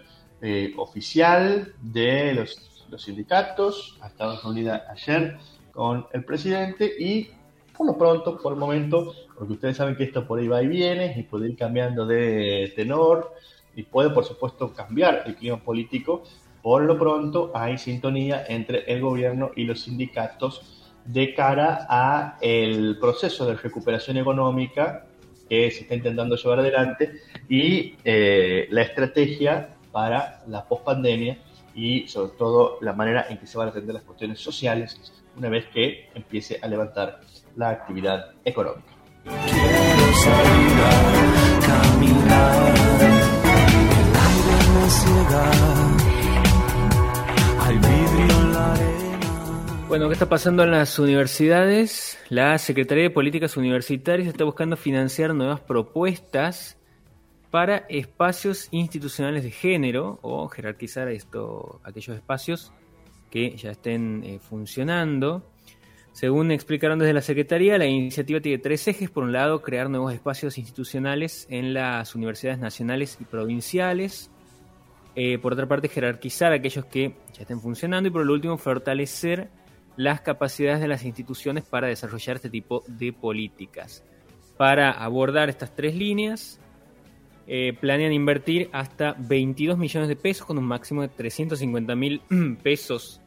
oficial 0.78 1.74
de 1.82 2.34
los, 2.34 2.88
los 2.90 3.04
sindicatos 3.04 3.98
ha 4.00 4.08
estado 4.08 4.40
reunida 4.42 4.86
ayer 4.90 5.38
con 5.74 6.08
el 6.14 6.24
presidente 6.24 6.90
y 6.98 7.30
por 7.76 7.88
lo 7.88 7.98
pronto, 7.98 8.38
por 8.38 8.54
el 8.54 8.60
momento, 8.60 9.14
porque 9.38 9.54
ustedes 9.54 9.78
saben 9.78 9.96
que 9.96 10.04
esto 10.04 10.28
por 10.28 10.40
ahí 10.40 10.48
va 10.48 10.62
y 10.62 10.68
viene 10.68 11.14
y 11.18 11.24
puede 11.24 11.50
ir 11.50 11.58
cambiando 11.58 12.06
de 12.06 12.72
tenor 12.76 13.34
y 13.76 13.84
puede, 13.84 14.10
por 14.10 14.26
supuesto, 14.26 14.74
cambiar 14.74 15.24
el 15.26 15.36
clima 15.36 15.64
político. 15.64 16.24
Por 16.62 16.84
lo 16.84 16.98
pronto, 16.98 17.52
hay 17.54 17.78
sintonía 17.78 18.46
entre 18.48 18.84
el 18.92 19.02
gobierno 19.02 19.52
y 19.56 19.64
los 19.64 19.82
sindicatos 19.82 20.94
de 21.06 21.34
cara 21.34 21.88
a 21.90 22.38
el 22.42 22.98
proceso 23.00 23.46
de 23.46 23.56
recuperación 23.56 24.18
económica 24.18 25.06
que 25.50 25.72
se 25.72 25.82
está 25.82 25.96
intentando 25.96 26.36
llevar 26.36 26.60
adelante 26.60 27.22
y 27.50 27.96
eh, 28.04 28.68
la 28.70 28.84
estrategia 28.84 29.76
para 29.92 30.44
la 30.48 30.66
pospandemia 30.66 31.40
y 31.74 32.08
sobre 32.08 32.32
todo 32.38 32.78
la 32.82 32.94
manera 32.94 33.26
en 33.30 33.38
que 33.38 33.48
se 33.48 33.58
van 33.58 33.68
a 33.68 33.72
atender 33.72 33.96
las 33.96 34.04
cuestiones 34.04 34.40
sociales 34.40 35.00
una 35.36 35.50
vez 35.50 35.66
que 35.74 36.10
empiece 36.14 36.60
a 36.62 36.68
levantar 36.68 37.22
la 37.56 37.70
actividad 37.70 38.32
económica. 38.46 38.94
Bueno, 49.90 50.08
¿qué 50.08 50.14
está 50.14 50.30
pasando 50.30 50.62
en 50.62 50.70
las 50.70 51.00
universidades? 51.00 52.20
La 52.30 52.60
Secretaría 52.60 53.06
de 53.06 53.10
Políticas 53.10 53.58
Universitarias 53.58 54.28
está 54.28 54.44
buscando 54.44 54.78
financiar 54.78 55.34
nuevas 55.34 55.62
propuestas 55.62 56.78
para 57.50 57.78
espacios 57.90 58.68
institucionales 58.70 59.42
de 59.42 59.50
género 59.50 60.20
o 60.22 60.48
jerarquizar 60.48 61.08
esto, 61.08 61.82
aquellos 61.84 62.16
espacios 62.16 62.72
que 63.32 63.58
ya 63.58 63.72
estén 63.72 64.24
eh, 64.24 64.38
funcionando. 64.38 65.50
Según 66.12 66.52
explicaron 66.52 67.00
desde 67.00 67.14
la 67.14 67.22
Secretaría, 67.22 67.80
la 67.80 67.88
iniciativa 67.88 68.40
tiene 68.42 68.60
tres 68.60 68.88
ejes. 68.88 69.10
Por 69.10 69.24
un 69.24 69.32
lado, 69.32 69.64
crear 69.64 69.90
nuevos 69.90 70.14
espacios 70.14 70.60
institucionales 70.60 71.48
en 71.50 71.74
las 71.74 72.14
universidades 72.14 72.60
nacionales 72.60 73.18
y 73.20 73.24
provinciales. 73.24 74.30
Eh, 75.16 75.40
por 75.40 75.54
otra 75.54 75.68
parte, 75.68 75.90
jerarquizar 75.90 76.54
aquellos 76.54 76.86
que 76.86 77.16
ya 77.34 77.42
estén 77.42 77.60
funcionando. 77.60 78.10
Y 78.10 78.12
por 78.12 78.30
último, 78.30 78.56
fortalecer 78.60 79.50
las 80.00 80.22
capacidades 80.22 80.80
de 80.80 80.88
las 80.88 81.04
instituciones 81.04 81.66
para 81.66 81.88
desarrollar 81.88 82.38
este 82.38 82.50
tipo 82.50 82.86
de 82.88 83.12
políticas. 83.12 84.02
Para 84.56 84.92
abordar 84.92 85.50
estas 85.50 85.76
tres 85.76 85.94
líneas, 85.94 86.58
eh, 87.48 87.74
planean 87.78 88.14
invertir 88.14 88.70
hasta 88.72 89.14
22 89.18 89.78
millones 89.78 90.08
de 90.08 90.16
pesos 90.16 90.48
con 90.48 90.58
un 90.58 90.64
máximo 90.64 91.02
de 91.02 91.10
350 91.10 91.96
mil 91.98 92.22
pesos 92.64 93.20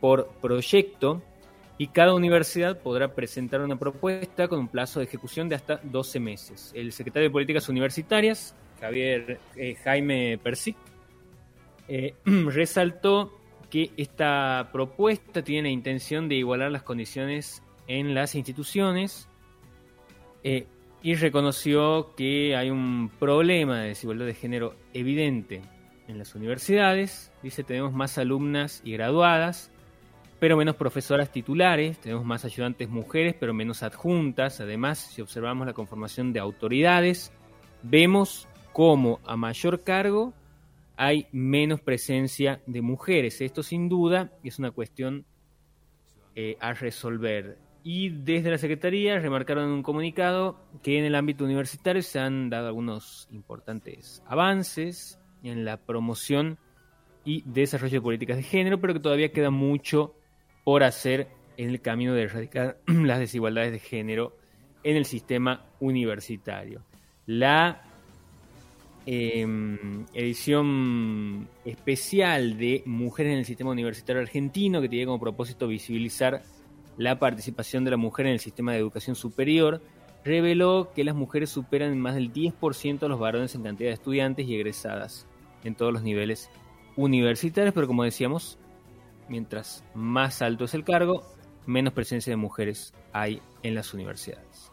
por 0.00 0.26
proyecto 0.42 1.22
y 1.78 1.86
cada 1.88 2.12
universidad 2.12 2.80
podrá 2.80 3.14
presentar 3.14 3.60
una 3.60 3.78
propuesta 3.78 4.48
con 4.48 4.58
un 4.58 4.66
plazo 4.66 4.98
de 4.98 5.04
ejecución 5.04 5.48
de 5.48 5.54
hasta 5.54 5.78
12 5.84 6.18
meses. 6.18 6.72
El 6.74 6.90
secretario 6.90 7.28
de 7.28 7.32
Políticas 7.32 7.68
Universitarias, 7.68 8.52
Javier 8.80 9.38
eh, 9.54 9.76
Jaime 9.76 10.40
Persic, 10.42 10.76
eh, 11.86 12.16
resaltó 12.24 13.45
que 13.70 13.90
esta 13.96 14.70
propuesta 14.72 15.42
tiene 15.42 15.68
la 15.68 15.72
intención 15.72 16.28
de 16.28 16.36
igualar 16.36 16.70
las 16.70 16.82
condiciones 16.82 17.62
en 17.88 18.14
las 18.14 18.34
instituciones 18.34 19.28
eh, 20.42 20.66
y 21.02 21.14
reconoció 21.14 22.14
que 22.16 22.56
hay 22.56 22.70
un 22.70 23.10
problema 23.18 23.80
de 23.80 23.88
desigualdad 23.88 24.26
de 24.26 24.34
género 24.34 24.74
evidente 24.92 25.62
en 26.08 26.18
las 26.18 26.34
universidades. 26.34 27.32
Dice, 27.42 27.64
tenemos 27.64 27.92
más 27.92 28.18
alumnas 28.18 28.80
y 28.84 28.92
graduadas, 28.92 29.70
pero 30.38 30.56
menos 30.56 30.76
profesoras 30.76 31.30
titulares, 31.30 31.98
tenemos 31.98 32.24
más 32.24 32.44
ayudantes 32.44 32.88
mujeres, 32.88 33.34
pero 33.38 33.54
menos 33.54 33.82
adjuntas. 33.82 34.60
Además, 34.60 34.98
si 34.98 35.22
observamos 35.22 35.66
la 35.66 35.72
conformación 35.72 36.32
de 36.32 36.40
autoridades, 36.40 37.32
vemos 37.82 38.48
cómo 38.72 39.20
a 39.24 39.36
mayor 39.36 39.82
cargo 39.82 40.34
hay 40.96 41.28
menos 41.32 41.80
presencia 41.80 42.62
de 42.66 42.82
mujeres. 42.82 43.40
Esto 43.40 43.62
sin 43.62 43.88
duda 43.88 44.32
es 44.42 44.58
una 44.58 44.70
cuestión 44.70 45.26
eh, 46.34 46.56
a 46.60 46.72
resolver. 46.72 47.58
Y 47.82 48.08
desde 48.08 48.50
la 48.50 48.58
Secretaría 48.58 49.18
remarcaron 49.18 49.64
en 49.64 49.70
un 49.70 49.82
comunicado 49.82 50.58
que 50.82 50.98
en 50.98 51.04
el 51.04 51.14
ámbito 51.14 51.44
universitario 51.44 52.02
se 52.02 52.18
han 52.18 52.50
dado 52.50 52.66
algunos 52.68 53.28
importantes 53.30 54.22
avances 54.26 55.20
en 55.42 55.64
la 55.64 55.76
promoción 55.76 56.58
y 57.24 57.42
desarrollo 57.46 57.98
de 57.98 58.02
políticas 58.02 58.36
de 58.38 58.42
género, 58.42 58.80
pero 58.80 58.94
que 58.94 59.00
todavía 59.00 59.32
queda 59.32 59.50
mucho 59.50 60.14
por 60.64 60.82
hacer 60.82 61.28
en 61.56 61.70
el 61.70 61.80
camino 61.80 62.14
de 62.14 62.22
erradicar 62.22 62.78
las 62.86 63.18
desigualdades 63.18 63.72
de 63.72 63.78
género 63.78 64.36
en 64.82 64.96
el 64.96 65.04
sistema 65.04 65.66
universitario. 65.80 66.84
La 67.26 67.82
Em, 69.08 70.04
edición 70.14 71.48
especial 71.64 72.58
de 72.58 72.82
Mujeres 72.86 73.32
en 73.32 73.38
el 73.38 73.44
Sistema 73.44 73.70
Universitario 73.70 74.20
Argentino, 74.20 74.80
que 74.80 74.88
tiene 74.88 75.06
como 75.06 75.20
propósito 75.20 75.68
visibilizar 75.68 76.42
la 76.98 77.20
participación 77.20 77.84
de 77.84 77.92
la 77.92 77.98
mujer 77.98 78.26
en 78.26 78.32
el 78.32 78.40
sistema 78.40 78.72
de 78.72 78.78
educación 78.78 79.14
superior, 79.14 79.80
reveló 80.24 80.90
que 80.92 81.04
las 81.04 81.14
mujeres 81.14 81.50
superan 81.50 81.96
más 82.00 82.16
del 82.16 82.32
10% 82.32 83.04
a 83.04 83.08
los 83.08 83.20
varones 83.20 83.54
en 83.54 83.62
cantidad 83.62 83.90
de 83.90 83.94
estudiantes 83.94 84.48
y 84.48 84.56
egresadas 84.56 85.28
en 85.62 85.76
todos 85.76 85.92
los 85.92 86.02
niveles 86.02 86.50
universitarios, 86.96 87.74
pero 87.74 87.86
como 87.86 88.02
decíamos, 88.02 88.58
mientras 89.28 89.84
más 89.94 90.42
alto 90.42 90.64
es 90.64 90.74
el 90.74 90.82
cargo, 90.82 91.22
menos 91.64 91.92
presencia 91.92 92.32
de 92.32 92.36
mujeres 92.36 92.92
hay 93.12 93.40
en 93.62 93.76
las 93.76 93.94
universidades. 93.94 94.72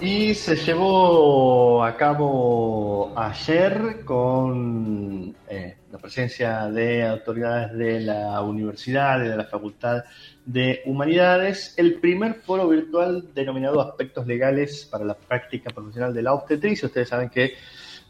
Y 0.00 0.34
se 0.34 0.56
llevó 0.56 1.84
a 1.84 1.96
cabo 1.96 3.12
ayer 3.16 4.04
con 4.04 5.34
eh, 5.48 5.76
la 5.92 5.98
presencia 5.98 6.66
de 6.66 7.06
autoridades 7.06 7.72
de 7.78 8.00
la 8.00 8.40
universidad 8.42 9.24
y 9.24 9.28
de 9.28 9.36
la 9.36 9.44
Facultad 9.44 10.02
de 10.44 10.82
Humanidades 10.86 11.74
el 11.76 12.00
primer 12.00 12.34
foro 12.34 12.68
virtual 12.68 13.28
denominado 13.32 13.80
Aspectos 13.80 14.26
Legales 14.26 14.88
para 14.90 15.04
la 15.04 15.14
Práctica 15.14 15.70
Profesional 15.70 16.12
de 16.12 16.22
la 16.22 16.34
Obstetricia. 16.34 16.86
Ustedes 16.86 17.08
saben 17.08 17.28
que 17.28 17.54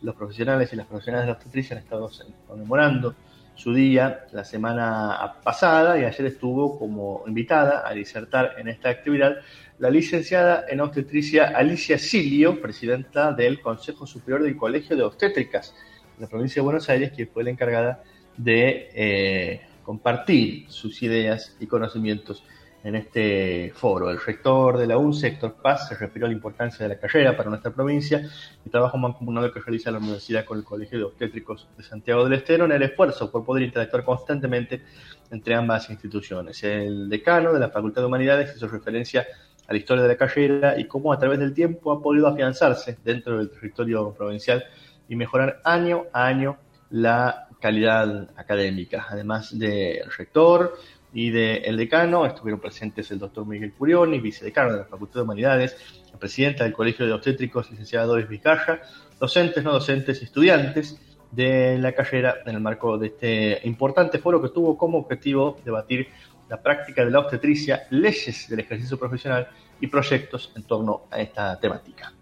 los 0.03 0.15
profesionales 0.15 0.73
y 0.73 0.77
las 0.77 0.87
profesionales 0.87 1.27
de 1.27 1.33
la 1.33 1.39
obstetricia 1.39 1.77
han 1.77 1.83
estado 1.83 2.11
conmemorando 2.47 3.15
su 3.55 3.73
día 3.73 4.27
la 4.33 4.45
semana 4.45 5.35
pasada 5.43 5.99
y 5.99 6.05
ayer 6.05 6.27
estuvo 6.27 6.79
como 6.79 7.23
invitada 7.27 7.87
a 7.87 7.93
disertar 7.93 8.55
en 8.59 8.69
esta 8.69 8.89
actividad 8.89 9.37
la 9.79 9.91
licenciada 9.91 10.65
en 10.69 10.81
obstetricia 10.81 11.49
Alicia 11.49 11.99
Silio, 11.99 12.61
presidenta 12.61 13.33
del 13.33 13.61
Consejo 13.61 14.07
Superior 14.07 14.43
del 14.43 14.57
Colegio 14.57 14.97
de 14.97 15.03
Obstétricas 15.03 15.75
de 16.17 16.23
la 16.23 16.29
provincia 16.29 16.61
de 16.61 16.65
Buenos 16.65 16.89
Aires, 16.89 17.13
que 17.13 17.27
fue 17.27 17.45
la 17.45 17.51
encargada 17.51 18.03
de 18.37 18.91
eh, 18.95 19.61
compartir 19.83 20.67
sus 20.69 21.03
ideas 21.03 21.57
y 21.61 21.67
conocimientos 21.67 22.45
en 22.85 22.97
este 22.97 23.73
foro. 23.75 24.11
El 24.11 24.21
rector 24.21 24.77
de 24.79 24.87
la 24.87 24.99
UNCE, 24.99 25.29
Héctor 25.29 25.55
Paz, 25.63 25.89
se 25.89 25.95
refirió 25.95 26.27
a 26.27 26.29
la 26.29 26.35
importancia 26.35 26.87
de 26.87 26.95
la 26.95 27.01
carrera 27.01 27.37
para 27.37 27.49
nuestra 27.49 27.71
provincia 27.71 28.29
y 28.65 28.71
trabajo 28.71 28.99
mancomunado 28.99 29.53
que 29.53 29.61
realiza 29.61 29.91
la 29.91 29.99
universidad 29.99 30.45
con 30.45 30.59
el 30.59 30.65
Colegio 30.65 30.99
de 30.99 31.05
Obstétricos 31.05 31.69
de 31.77 31.85
Santiago 31.85 32.25
del 32.25 32.35
Estero 32.35 32.65
en 32.65 32.73
el 32.73 32.83
esfuerzo 32.83 33.31
por 33.31 33.45
poder 33.45 33.63
interactuar 33.65 34.05
constantemente 34.05 34.83
entre 35.31 35.55
ambas 35.55 35.89
instituciones. 35.91 36.63
El 36.65 37.09
decano 37.09 37.53
de 37.53 37.61
la 37.61 37.71
Facultad 37.71 38.03
de 38.03 38.07
Humanidades 38.09 38.57
hizo 38.57 38.67
referencia 38.67 39.27
a 39.67 39.73
la 39.73 39.79
historia 39.79 40.03
de 40.03 40.09
la 40.09 40.17
carrera 40.17 40.79
y 40.79 40.87
cómo 40.87 41.13
a 41.13 41.19
través 41.19 41.39
del 41.39 41.55
tiempo 41.55 41.93
ha 41.93 42.03
podido 42.03 42.27
afianzarse 42.27 42.99
dentro 43.05 43.39
del 43.39 43.51
territorio 43.51 44.13
provincial 44.13 44.65
y 45.09 45.15
mejorar 45.15 45.61
año 45.65 46.07
a 46.13 46.27
año 46.27 46.59
la 46.91 47.49
calidad 47.61 48.29
académica, 48.37 49.07
además 49.09 49.57
del 49.57 50.11
rector, 50.19 50.75
y 51.13 51.31
del 51.31 51.77
decano. 51.77 52.27
Estuvieron 52.27 52.61
presentes 52.61 53.11
el 53.11 53.19
doctor 53.19 53.47
Miguel 53.47 53.73
Curioni, 53.73 54.19
vicedecano 54.21 54.73
de 54.73 54.79
la 54.79 54.85
Facultad 54.85 55.17
de 55.17 55.23
Humanidades, 55.23 55.77
la 56.13 56.19
presidenta 56.19 56.65
del 56.65 56.73
Colegio 56.73 57.07
de 57.07 57.13
Obstétricos, 57.13 57.71
licenciada 57.71 58.07
Doris 58.07 58.29
Vizcaya, 58.29 58.81
docentes, 59.19 59.63
no 59.63 59.73
docentes 59.73 60.21
y 60.21 60.25
estudiantes 60.25 61.01
de 61.31 61.79
la 61.79 61.93
carrera 61.93 62.37
en 62.45 62.55
el 62.55 62.61
marco 62.61 62.99
de 62.99 63.07
este 63.07 63.61
importante 63.65 64.19
foro 64.19 64.43
que 64.43 64.51
tuvo 64.51 64.77
como 64.77 64.99
objetivo 64.99 65.59
debatir 65.65 66.09
la 66.49 66.61
práctica 66.61 67.05
de 67.05 67.11
la 67.11 67.21
obstetricia, 67.21 67.87
leyes 67.91 68.49
del 68.49 68.61
ejercicio 68.61 68.99
profesional 68.99 69.49
y 69.81 69.87
proyectos 69.87 70.53
en 70.55 70.65
torno 70.65 71.07
a 71.11 71.21
esta 71.21 71.59
temática. 71.59 72.13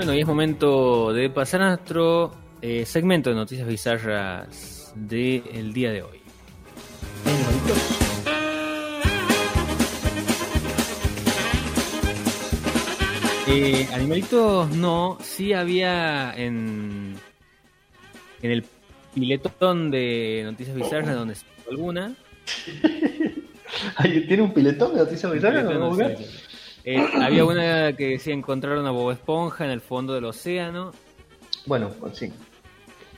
Bueno, 0.00 0.14
y 0.14 0.20
es 0.20 0.26
momento 0.26 1.12
de 1.12 1.28
pasar 1.28 1.60
a 1.60 1.68
nuestro 1.68 2.32
eh, 2.62 2.86
segmento 2.86 3.28
de 3.28 3.36
noticias 3.36 3.68
bizarras 3.68 4.94
del 4.96 5.74
día 5.74 5.92
de 5.92 6.02
hoy. 6.02 6.22
Eh, 13.46 13.86
animalitos 13.92 14.70
no, 14.70 15.18
sí 15.20 15.52
había 15.52 16.32
en, 16.34 17.16
en 18.40 18.50
el 18.50 18.64
piletón 19.14 19.90
de 19.90 20.40
noticias 20.46 20.76
bizarras 20.76 21.14
donde 21.14 21.34
se 21.34 21.44
alguna. 21.70 22.14
¿Tiene 24.02 24.42
un 24.42 24.54
piletón 24.54 24.94
de 24.94 25.00
noticias 25.00 25.30
bizarras? 25.30 25.66
Eh, 26.84 27.04
había 27.20 27.44
una 27.44 27.94
que 27.94 28.08
decía 28.08 28.32
encontrar 28.32 28.78
una 28.78 28.90
boba 28.90 29.12
esponja 29.12 29.64
en 29.64 29.70
el 29.70 29.80
fondo 29.80 30.14
del 30.14 30.24
océano. 30.24 30.92
Bueno, 31.66 31.90
pues 32.00 32.16
sí. 32.16 32.32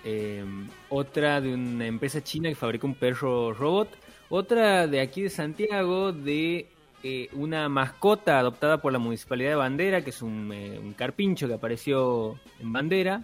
Eh, 0.04 0.44
otra 0.88 1.40
de 1.40 1.54
una 1.54 1.86
empresa 1.86 2.22
china 2.22 2.48
que 2.48 2.54
fabrica 2.54 2.86
un 2.86 2.94
perro 2.94 3.52
robot. 3.52 3.88
Otra 4.30 4.86
de 4.86 5.00
aquí 5.00 5.22
de 5.22 5.30
Santiago 5.30 6.12
de 6.12 6.66
eh, 7.04 7.28
una 7.34 7.68
mascota 7.68 8.38
adoptada 8.38 8.78
por 8.78 8.92
la 8.92 8.98
municipalidad 8.98 9.50
de 9.50 9.56
Bandera, 9.56 10.02
que 10.02 10.10
es 10.10 10.22
un, 10.22 10.94
carpincho 10.96 11.46
que 11.46 11.54
apareció 11.54 12.38
en 12.60 12.72
Bandera. 12.72 13.22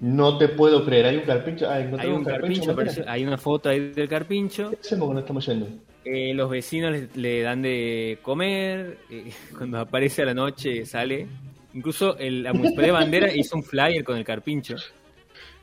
No 0.00 0.38
te 0.38 0.48
puedo 0.48 0.84
creer, 0.84 1.06
hay 1.06 1.16
un 1.16 1.22
carpincho. 1.22 1.70
hay 1.70 1.84
un, 1.84 2.24
carpincho, 2.24 2.76
hay 3.06 3.24
una 3.24 3.38
foto 3.38 3.68
ahí 3.68 3.92
del 3.92 4.08
carpincho. 4.08 4.70
¿Qué 4.70 4.76
hacemos 4.80 5.06
cuando 5.06 5.20
estamos 5.20 5.46
yendo? 5.46 5.66
Eh, 6.04 6.34
los 6.34 6.50
vecinos 6.50 6.94
le, 7.14 7.40
dan 7.40 7.62
de 7.62 8.18
comer, 8.20 8.98
eh, 9.10 9.32
cuando 9.56 9.80
aparece 9.80 10.22
a 10.22 10.26
la 10.26 10.34
noche 10.34 10.84
sale. 10.84 11.26
Incluso 11.72 12.16
el, 12.18 12.42
la 12.42 12.52
municipalidad 12.52 12.94
de 12.94 13.04
Bandera 13.04 13.32
hizo 13.34 13.56
un 13.56 13.64
flyer 13.64 14.04
con 14.04 14.16
el 14.16 14.24
carpincho. 14.24 14.76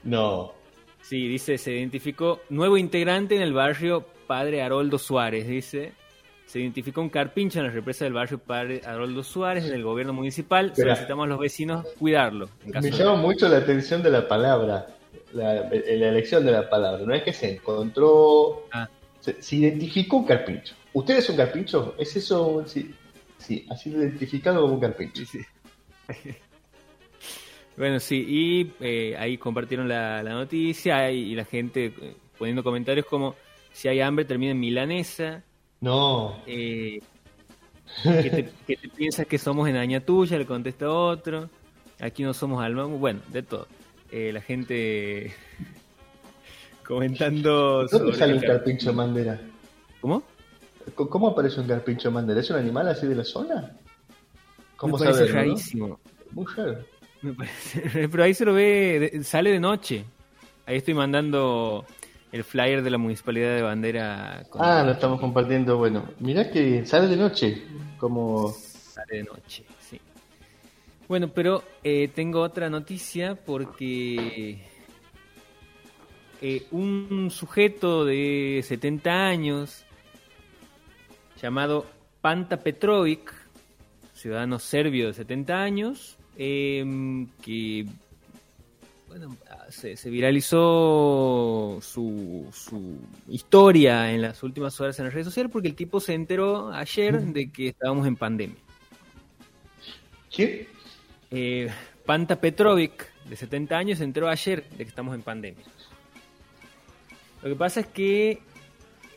No. 0.04 0.54
Sí, 1.02 1.28
dice, 1.28 1.58
se 1.58 1.74
identificó 1.74 2.42
nuevo 2.50 2.78
integrante 2.78 3.36
en 3.36 3.42
el 3.42 3.54
barrio 3.54 4.06
Padre 4.28 4.62
Haroldo 4.62 4.98
Suárez, 4.98 5.48
dice. 5.48 5.94
Se 6.46 6.60
identificó 6.60 7.02
un 7.02 7.10
carpincho 7.10 7.60
en 7.60 7.68
la 7.68 7.72
represa 7.72 8.04
del 8.04 8.14
barrio 8.14 8.38
Padre 8.38 8.82
Haroldo 8.84 9.24
Suárez 9.24 9.66
en 9.66 9.74
el 9.74 9.84
gobierno 9.84 10.12
municipal. 10.12 10.76
Solicitamos 10.76 11.26
a 11.26 11.28
los 11.28 11.40
vecinos 11.40 11.88
cuidarlo. 11.98 12.50
Me 12.66 12.92
llama 12.92 13.16
mucho 13.16 13.48
la 13.48 13.58
atención 13.58 14.04
de 14.04 14.10
la 14.10 14.28
palabra, 14.28 14.88
la, 15.32 15.70
elección 15.70 16.46
de 16.46 16.52
la 16.52 16.70
palabra. 16.70 17.06
No 17.06 17.14
es 17.14 17.24
que 17.24 17.32
se 17.32 17.54
encontró... 17.54 18.66
Ah 18.74 18.90
se, 19.22 19.56
identificó 19.56 20.18
un 20.18 20.26
carpincho. 20.26 20.76
¿Usted 20.94 21.18
es 21.18 21.30
un 21.30 21.38
carpincho? 21.38 21.96
¿Es 21.98 22.16
eso? 22.16 22.64
Sí, 22.68 22.94
sí 23.38 23.66
ha 23.70 23.78
sido 23.78 24.02
identificado 24.02 24.62
como 24.62 24.76
un 24.76 24.80
carpincho. 24.80 25.24
Bueno, 27.78 28.02
sí, 28.02 28.26
y 28.28 28.74
eh, 28.82 29.16
ahí 29.18 29.38
compartieron 29.38 29.88
la, 29.88 30.22
la 30.22 30.32
noticia 30.32 31.10
y, 31.10 31.34
la 31.34 31.46
gente 31.46 31.86
eh, 31.86 32.16
poniendo 32.38 32.64
comentarios 32.64 33.06
como 33.06 33.34
si 33.72 33.88
hay 33.88 34.02
hambre 34.02 34.26
termina 34.26 34.52
en 34.52 34.60
milanesa. 34.60 35.42
No. 35.80 36.38
Eh, 36.46 37.00
que, 38.04 38.30
te, 38.30 38.50
que 38.68 38.76
te 38.76 38.90
piensas 38.90 39.26
que 39.26 39.38
somos 39.38 39.68
en 39.70 39.78
Aña 39.78 40.02
Tuya, 40.02 40.38
le 40.38 40.46
contesta 40.46 40.90
otro. 40.90 41.50
Aquí 42.00 42.24
no 42.24 42.34
somos 42.34 42.64
alma, 42.64 42.86
bueno, 42.86 43.22
de 43.30 43.44
todo. 43.44 43.68
Eh, 44.12 44.32
la 44.34 44.42
gente 44.42 45.34
comentando 46.96 47.88
¿Dónde 47.90 48.14
sale 48.14 48.34
un 48.34 48.40
car- 48.42 48.50
carpincho 48.58 48.92
mandera? 48.94 49.40
¿Cómo? 50.02 50.24
¿Cómo- 50.96 51.10
¿Cómo 51.10 51.28
aparece 51.30 51.62
un 51.62 51.68
carpincho 51.68 52.12
mandera? 52.12 52.42
¿Es 52.42 52.50
un 52.50 52.58
animal 52.58 52.88
así 52.90 53.08
de 53.08 53.16
la 53.16 53.24
zona? 53.24 53.78
¿Cómo 54.76 54.98
Me 54.98 55.06
parece 55.06 55.20
saberlo, 55.28 55.36
no? 55.36 55.48
rarísimo. 55.52 56.00
Raro. 56.58 56.86
Me 57.22 57.34
parece- 57.34 58.08
Pero 58.12 58.24
ahí 58.24 58.34
se 58.34 58.46
lo 58.46 58.54
ve, 58.54 59.22
sale 59.24 59.52
de 59.52 59.60
noche. 59.60 60.04
Ahí 60.66 60.78
estoy 60.78 60.94
mandando 60.94 61.86
el 62.32 62.44
flyer 62.44 62.82
de 62.84 62.90
la 62.90 62.98
municipalidad 62.98 63.56
de 63.56 63.62
Bandera. 63.62 64.44
con- 64.50 64.62
Ah, 64.64 64.84
lo 64.84 64.92
estamos 64.92 65.20
compartiendo. 65.20 65.78
Bueno, 65.78 66.04
mirá 66.20 66.50
que 66.52 66.86
sale 66.86 67.08
de 67.08 67.16
noche. 67.18 67.62
Como. 68.00 68.52
Sale 68.52 69.18
de 69.18 69.24
noche, 69.24 69.64
sí. 69.80 70.00
Bueno, 71.08 71.30
pero 71.30 71.64
eh, 71.84 72.10
tengo 72.14 72.42
otra 72.42 72.70
noticia 72.70 73.36
porque 73.36 74.66
eh, 76.42 76.66
un 76.72 77.30
sujeto 77.32 78.06
de 78.06 78.64
70 78.68 79.28
años 79.28 79.86
llamado 81.42 81.86
Panta 82.22 82.58
Petrovic, 82.58 83.34
ciudadano 84.14 84.60
serbio 84.60 85.08
de 85.08 85.14
70 85.14 85.62
años, 85.62 86.18
em, 86.38 87.28
que 87.42 87.86
bueno, 89.08 89.36
se, 89.70 89.98
se 89.98 90.10
viralizó 90.10 91.80
su, 91.82 92.48
su 92.54 92.98
historia 93.28 94.12
en 94.12 94.22
las 94.22 94.42
últimas 94.42 94.80
horas 94.80 94.98
en 95.00 95.06
las 95.06 95.14
redes 95.14 95.28
sociales 95.28 95.52
porque 95.52 95.68
el 95.68 95.76
tipo 95.76 96.00
se 96.00 96.14
enteró 96.14 96.72
ayer 96.72 97.20
de 97.22 97.52
que 97.52 97.70
estábamos 97.70 98.08
en 98.08 98.16
pandemia. 98.16 98.58
¿Qué? 100.30 100.70
Eh, 101.30 101.70
Panta 102.06 102.38
Petrovic, 102.38 103.12
de 103.26 103.36
70 103.36 103.78
años, 103.78 103.98
se 103.98 104.06
enteró 104.06 104.30
ayer 104.30 104.64
de 104.70 104.78
que 104.78 104.90
estamos 104.90 105.14
en 105.14 105.22
pandemia. 105.22 105.66
Lo 107.42 107.50
que 107.50 107.56
pasa 107.56 107.82
es 107.82 107.88
que 107.88 108.40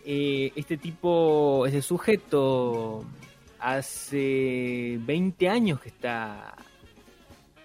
eh, 0.04 0.52
este 0.56 0.76
tipo, 0.76 1.66
este 1.66 1.82
sujeto, 1.82 3.04
hace 3.58 4.98
20 5.00 5.48
años 5.48 5.80
que 5.80 5.88
está 5.88 6.54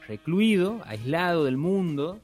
recluido, 0.07 0.81
aislado 0.85 1.45
del 1.45 1.57
mundo, 1.57 2.19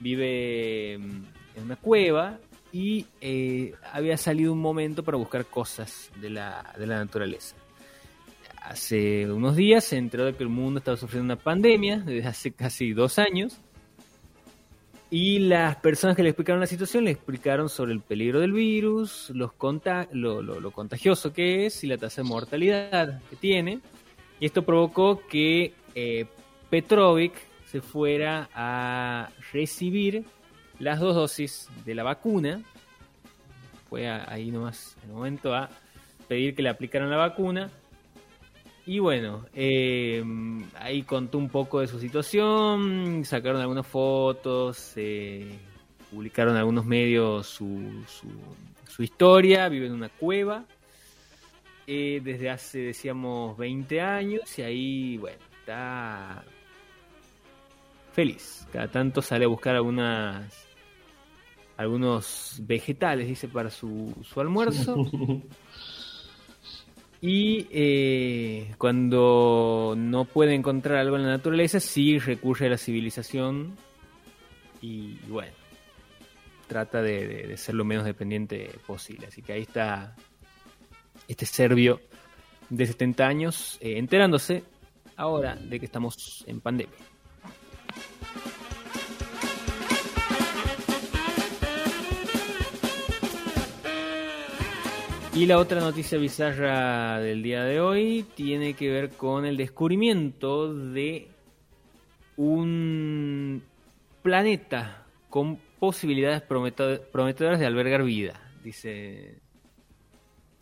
vive 0.00 0.98
mm, 0.98 1.22
en 1.56 1.64
una 1.64 1.76
cueva 1.76 2.38
y 2.72 3.06
eh, 3.20 3.74
había 3.92 4.16
salido 4.16 4.52
un 4.52 4.60
momento 4.60 5.02
para 5.02 5.16
buscar 5.16 5.46
cosas 5.46 6.10
de 6.20 6.30
la, 6.30 6.74
de 6.78 6.86
la 6.86 6.98
naturaleza 6.98 7.56
hace 8.64 9.30
unos 9.30 9.56
días 9.56 9.84
se 9.84 9.98
enteró 9.98 10.24
de 10.24 10.34
que 10.34 10.42
el 10.42 10.48
mundo 10.48 10.78
estaba 10.78 10.96
sufriendo 10.96 11.34
una 11.34 11.42
pandemia 11.42 11.98
desde 11.98 12.26
hace 12.26 12.52
casi 12.52 12.92
dos 12.92 13.18
años. 13.18 13.58
Y 15.16 15.38
las 15.38 15.76
personas 15.76 16.16
que 16.16 16.24
le 16.24 16.30
explicaron 16.30 16.58
la 16.60 16.66
situación 16.66 17.04
le 17.04 17.12
explicaron 17.12 17.68
sobre 17.68 17.92
el 17.92 18.00
peligro 18.00 18.40
del 18.40 18.52
virus, 18.52 19.30
los 19.32 19.52
conta- 19.52 20.08
lo, 20.12 20.42
lo- 20.42 20.58
lo 20.58 20.70
contagioso 20.72 21.32
que 21.32 21.66
es 21.66 21.84
y 21.84 21.86
la 21.86 21.96
tasa 21.96 22.22
de 22.22 22.28
mortalidad 22.28 23.22
que 23.30 23.36
tiene. 23.36 23.78
Y 24.40 24.46
esto 24.46 24.64
provocó 24.64 25.22
que 25.28 25.72
eh, 25.94 26.26
Petrovic 26.68 27.32
se 27.66 27.80
fuera 27.80 28.48
a 28.54 29.28
recibir 29.52 30.24
las 30.80 30.98
dos 30.98 31.14
dosis 31.14 31.68
de 31.84 31.94
la 31.94 32.02
vacuna. 32.02 32.62
Fue 33.88 34.08
a- 34.08 34.28
ahí 34.28 34.50
nomás, 34.50 34.96
en 35.04 35.10
el 35.10 35.14
momento, 35.16 35.54
a 35.54 35.70
pedir 36.26 36.56
que 36.56 36.62
le 36.62 36.70
aplicaran 36.70 37.08
la 37.08 37.18
vacuna. 37.18 37.70
Y 38.86 38.98
bueno, 38.98 39.46
eh, 39.54 40.22
ahí 40.76 41.02
contó 41.02 41.38
un 41.38 41.48
poco 41.48 41.80
de 41.80 41.86
su 41.86 41.98
situación, 41.98 43.24
sacaron 43.24 43.60
algunas 43.60 43.86
fotos, 43.86 44.92
eh, 44.96 45.58
publicaron 46.10 46.56
algunos 46.56 46.84
medios 46.84 47.46
su, 47.46 48.04
su, 48.06 48.28
su 48.86 49.02
historia, 49.02 49.68
vive 49.70 49.86
en 49.86 49.92
una 49.92 50.10
cueva 50.10 50.66
eh, 51.86 52.20
desde 52.22 52.50
hace, 52.50 52.78
decíamos, 52.78 53.56
20 53.58 54.00
años 54.00 54.58
y 54.58 54.62
ahí, 54.62 55.16
bueno, 55.18 55.38
está 55.60 56.44
feliz. 58.12 58.66
Cada 58.72 58.88
tanto 58.88 59.20
sale 59.20 59.44
a 59.44 59.48
buscar 59.48 59.76
algunas 59.76 60.66
algunos 61.76 62.60
vegetales, 62.62 63.26
dice, 63.26 63.48
para 63.48 63.68
su, 63.68 64.14
su 64.22 64.40
almuerzo. 64.40 64.96
Y 67.26 67.68
eh, 67.70 68.74
cuando 68.76 69.94
no 69.96 70.26
puede 70.26 70.52
encontrar 70.52 70.98
algo 70.98 71.16
en 71.16 71.22
la 71.22 71.30
naturaleza, 71.30 71.80
sí 71.80 72.18
recurre 72.18 72.66
a 72.66 72.68
la 72.68 72.76
civilización 72.76 73.76
y 74.82 75.16
bueno, 75.26 75.54
trata 76.66 77.00
de, 77.00 77.56
ser 77.56 77.76
lo 77.76 77.86
menos 77.86 78.04
dependiente 78.04 78.78
posible. 78.86 79.28
Así 79.28 79.40
que 79.40 79.54
ahí 79.54 79.62
está 79.62 80.14
este 81.26 81.46
serbio 81.46 82.02
de 82.68 82.84
70 82.84 83.26
años 83.26 83.78
eh, 83.80 83.96
enterándose 83.96 84.62
ahora 85.16 85.56
de 85.56 85.80
que 85.80 85.86
estamos 85.86 86.44
en 86.46 86.60
pandemia. 86.60 86.98
Y 95.36 95.46
la 95.46 95.58
otra 95.58 95.80
noticia 95.80 96.16
bizarra 96.16 97.18
del 97.18 97.42
día 97.42 97.64
de 97.64 97.80
hoy 97.80 98.24
tiene 98.36 98.74
que 98.74 98.88
ver 98.88 99.10
con 99.10 99.44
el 99.44 99.56
descubrimiento 99.56 100.72
de 100.72 101.26
un 102.36 103.60
planeta 104.22 105.06
con 105.28 105.58
posibilidades 105.80 106.42
prometedoras 106.42 107.58
de 107.58 107.66
albergar 107.66 108.04
vida, 108.04 108.40
dice 108.62 109.40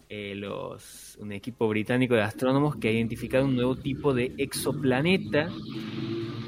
eh, 0.09 0.35
los, 0.35 1.19
un 1.21 1.33
equipo 1.33 1.69
británico 1.69 2.15
de 2.15 2.23
astrónomos 2.23 2.77
que 2.77 2.89
ha 2.89 2.93
identificado 2.93 3.45
un 3.45 3.55
nuevo 3.55 3.77
tipo 3.77 4.15
de 4.15 4.33
exoplaneta 4.39 5.51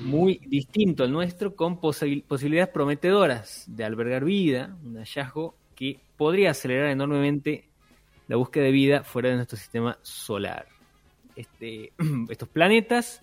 muy 0.04 0.40
distinto 0.46 1.04
al 1.04 1.12
nuestro 1.12 1.54
con 1.54 1.78
posi- 1.78 2.24
posibilidades 2.24 2.72
prometedoras 2.72 3.64
de 3.68 3.84
albergar 3.84 4.24
vida, 4.24 4.74
un 4.82 4.96
hallazgo 4.96 5.56
que 5.74 6.00
podría 6.16 6.50
acelerar 6.52 6.90
enormemente 6.90 7.68
la 8.28 8.36
búsqueda 8.36 8.64
de 8.64 8.70
vida 8.70 9.04
fuera 9.04 9.30
de 9.30 9.36
nuestro 9.36 9.58
sistema 9.58 9.98
solar. 10.02 10.66
Este, 11.36 11.92
estos 12.28 12.48
planetas 12.48 13.22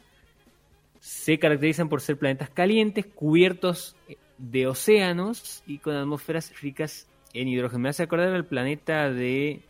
se 1.00 1.40
caracterizan 1.40 1.90
por 1.90 2.02
ser 2.02 2.18
planetas 2.18 2.50
calientes, 2.50 3.06
cubiertos 3.08 3.96
de 4.38 4.68
océanos 4.68 5.64
y 5.66 5.80
con 5.80 5.96
atmósferas 5.96 6.60
ricas 6.62 7.08
en 7.34 7.48
hidrógeno. 7.48 7.80
Me 7.80 7.90
hace 7.90 8.04
acordar 8.04 8.34
al 8.34 8.46
planeta 8.46 9.10
de 9.10 9.62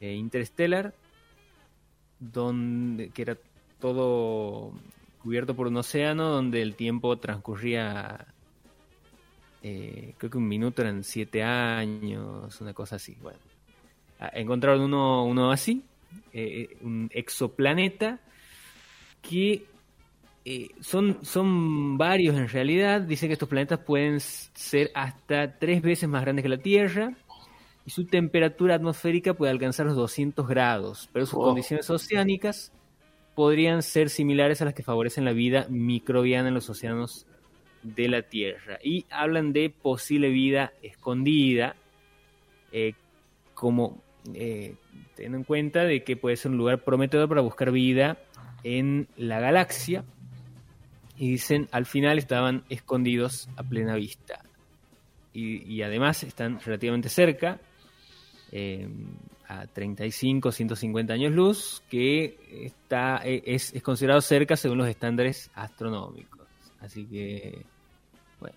eh, 0.00 0.14
Interstellar, 0.14 0.94
donde, 2.18 3.10
que 3.10 3.22
era 3.22 3.38
todo 3.80 4.72
cubierto 5.22 5.54
por 5.54 5.68
un 5.68 5.76
océano, 5.76 6.28
donde 6.28 6.62
el 6.62 6.74
tiempo 6.74 7.16
transcurría, 7.18 8.26
eh, 9.62 10.14
creo 10.18 10.30
que 10.30 10.38
un 10.38 10.48
minuto 10.48 10.82
eran 10.82 11.04
siete 11.04 11.42
años, 11.42 12.60
una 12.60 12.74
cosa 12.74 12.96
así. 12.96 13.16
Bueno, 13.20 13.38
encontraron 14.32 14.82
uno, 14.82 15.24
uno 15.24 15.50
así, 15.50 15.82
eh, 16.32 16.76
un 16.82 17.10
exoplaneta 17.12 18.20
que 19.20 19.64
eh, 20.44 20.68
son, 20.80 21.18
son 21.22 21.96
varios 21.98 22.36
en 22.36 22.48
realidad. 22.48 23.00
Dicen 23.00 23.28
que 23.28 23.34
estos 23.34 23.48
planetas 23.48 23.78
pueden 23.80 24.20
ser 24.20 24.90
hasta 24.94 25.58
tres 25.58 25.82
veces 25.82 26.08
más 26.08 26.22
grandes 26.22 26.42
que 26.42 26.48
la 26.48 26.58
Tierra 26.58 27.14
y 27.86 27.90
su 27.90 28.06
temperatura 28.06 28.76
atmosférica 28.76 29.34
puede 29.34 29.52
alcanzar 29.52 29.86
los 29.86 29.96
200 29.96 30.46
grados, 30.48 31.08
pero 31.12 31.26
sus 31.26 31.38
Oh. 31.38 31.44
condiciones 31.44 31.88
oceánicas 31.90 32.72
podrían 33.34 33.82
ser 33.82 34.10
similares 34.10 34.60
a 34.62 34.66
las 34.66 34.74
que 34.74 34.82
favorecen 34.82 35.24
la 35.24 35.32
vida 35.32 35.66
microbiana 35.68 36.48
en 36.48 36.54
los 36.54 36.68
océanos 36.68 37.26
de 37.82 38.08
la 38.08 38.22
Tierra. 38.22 38.78
Y 38.82 39.06
hablan 39.10 39.52
de 39.52 39.70
posible 39.70 40.28
vida 40.28 40.72
escondida, 40.82 41.76
eh, 42.72 42.94
como 43.54 44.02
eh, 44.34 44.74
teniendo 45.14 45.38
en 45.38 45.44
cuenta 45.44 45.84
de 45.84 46.04
que 46.04 46.16
puede 46.16 46.36
ser 46.36 46.50
un 46.50 46.58
lugar 46.58 46.84
prometedor 46.84 47.28
para 47.28 47.40
buscar 47.40 47.70
vida 47.70 48.18
en 48.64 49.08
la 49.16 49.40
galaxia. 49.40 50.04
Y 51.16 51.30
dicen, 51.30 51.68
al 51.72 51.86
final 51.86 52.18
estaban 52.18 52.64
escondidos 52.68 53.48
a 53.56 53.62
plena 53.62 53.94
vista. 53.94 54.42
Y, 55.34 55.80
además 55.80 56.22
están 56.24 56.60
relativamente 56.60 57.08
cerca, 57.08 57.58
eh, 58.50 58.86
a 59.48 59.66
35, 59.66 60.52
150 60.52 61.12
años 61.12 61.32
luz, 61.32 61.82
que 61.88 62.38
está, 62.66 63.22
eh, 63.24 63.42
es, 63.46 63.72
es 63.72 63.82
considerado 63.82 64.20
cerca 64.20 64.56
según 64.56 64.78
los 64.78 64.88
estándares 64.88 65.50
astronómicos. 65.54 66.46
Así 66.80 67.06
que, 67.06 67.64
bueno, 68.40 68.56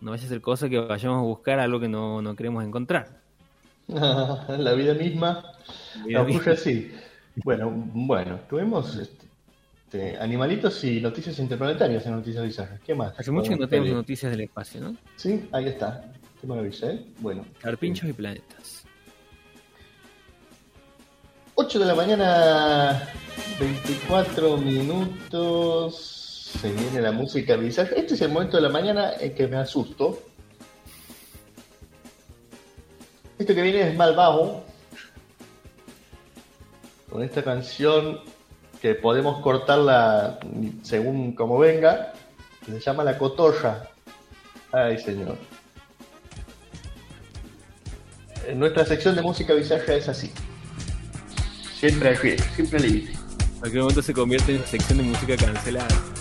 no 0.00 0.10
vaya 0.10 0.24
a 0.24 0.28
ser 0.28 0.40
cosa 0.40 0.68
que 0.68 0.78
vayamos 0.78 1.18
a 1.18 1.22
buscar 1.22 1.60
algo 1.60 1.80
que 1.80 1.88
no, 1.88 2.20
no 2.20 2.36
queremos 2.36 2.64
encontrar. 2.64 3.15
la 3.88 4.72
vida 4.74 4.94
misma 4.94 5.56
vida 6.04 6.22
ocurre 6.22 6.38
misma. 6.38 6.52
así. 6.52 6.92
Bueno, 7.44 7.70
bueno, 7.70 8.40
tuvimos 8.48 8.96
este, 8.96 9.26
este, 9.84 10.18
animalitos 10.18 10.82
y 10.84 11.00
noticias 11.00 11.38
interplanetarias 11.38 12.04
en 12.06 12.12
Noticias 12.12 12.44
Bizarras. 12.44 12.80
¿Qué 12.80 12.94
más? 12.94 13.18
Hace 13.18 13.30
mucho 13.30 13.50
que 13.50 13.56
no 13.56 13.68
tenemos 13.68 13.92
noticias 13.92 14.32
del 14.32 14.40
espacio, 14.42 14.80
¿no? 14.80 14.96
Sí, 15.16 15.48
ahí 15.52 15.68
está. 15.68 16.12
Qué 16.40 16.46
maravilla, 16.46 16.90
¿eh? 16.90 17.06
Bueno. 17.20 17.44
Carpinchos 17.60 18.08
y 18.08 18.12
planetas. 18.12 18.84
8 21.54 21.78
de 21.78 21.86
la 21.86 21.94
mañana, 21.94 23.08
24 23.58 24.56
minutos. 24.58 26.12
Se 26.60 26.72
viene 26.72 27.00
la 27.00 27.12
música 27.12 27.56
bizarra. 27.56 27.92
Este 27.96 28.14
es 28.14 28.20
el 28.22 28.32
momento 28.32 28.56
de 28.56 28.64
la 28.64 28.70
mañana 28.70 29.12
en 29.20 29.34
que 29.34 29.46
me 29.46 29.56
asusto. 29.56 30.20
Esto 33.38 33.54
que 33.54 33.62
viene 33.62 33.88
es 33.88 33.96
Malvajo. 33.96 34.64
Con 37.10 37.22
esta 37.22 37.42
canción 37.42 38.20
que 38.80 38.94
podemos 38.94 39.40
cortarla 39.40 40.38
según 40.82 41.34
como 41.34 41.58
venga. 41.58 42.12
Se 42.64 42.80
llama 42.80 43.04
La 43.04 43.16
Cotorra. 43.18 43.88
Ay, 44.72 44.98
señor. 44.98 45.36
En 48.46 48.58
nuestra 48.58 48.84
sección 48.84 49.14
de 49.16 49.22
música 49.22 49.54
bizarra 49.54 49.94
es 49.94 50.08
así. 50.08 50.30
Siempre 51.78 52.10
al 52.10 52.16
siempre 52.16 52.80
libre. 52.80 53.12
En 53.12 53.60
cualquier 53.60 53.82
momento 53.82 54.02
se 54.02 54.12
convierte 54.14 54.56
en 54.56 54.64
sección 54.64 54.98
de 54.98 55.04
música 55.04 55.36
cancelada. 55.36 56.15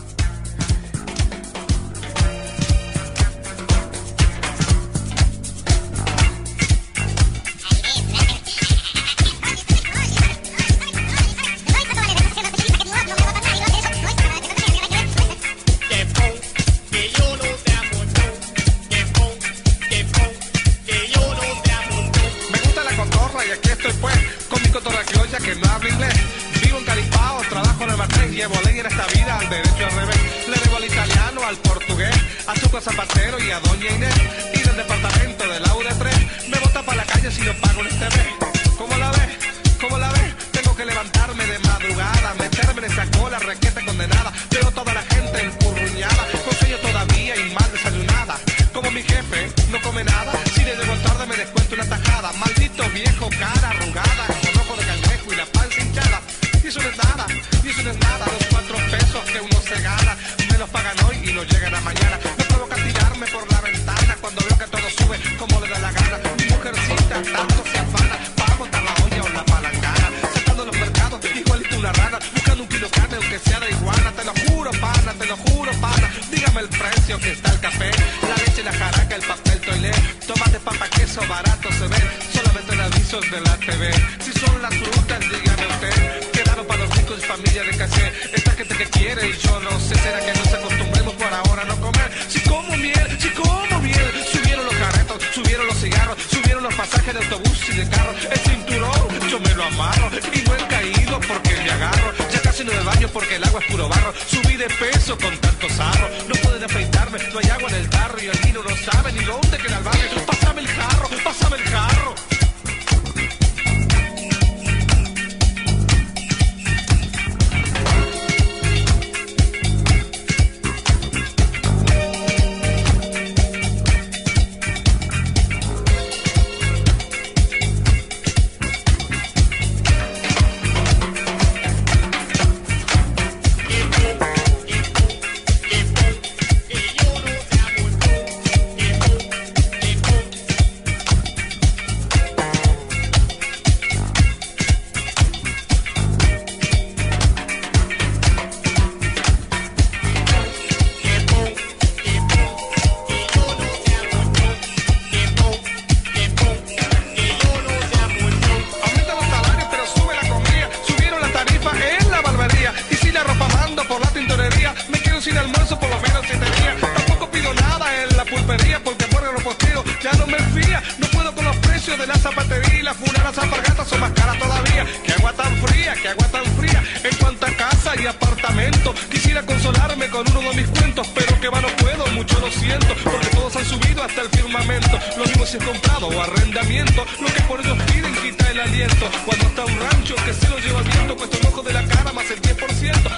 Hasta 184.05 184.21
el 184.21 184.29
firmamento. 184.29 184.99
Lo 185.17 185.25
mismo 185.25 185.45
si 185.45 185.57
es 185.57 185.63
comprado 185.63 186.07
o 186.07 186.21
arrendamiento, 186.21 187.05
lo 187.19 187.27
que 187.27 187.41
por 187.41 187.59
ellos 187.59 187.77
piden 187.91 188.13
quita 188.15 188.51
el 188.51 188.59
aliento. 188.59 189.09
Cuando 189.25 189.45
está 189.47 189.65
un 189.65 189.79
rancho 189.79 190.15
que 190.25 190.33
se 190.33 190.49
lo 190.49 190.57
lleva 190.59 190.79
el 190.79 190.87
viento, 190.89 191.15
cuesta 191.15 191.37
un 191.41 191.47
ojo 191.47 191.61
de 191.63 191.73
la 191.73 191.83
cara 191.87 192.13
más 192.13 192.29
el 192.29 192.41
10%. 192.41 192.55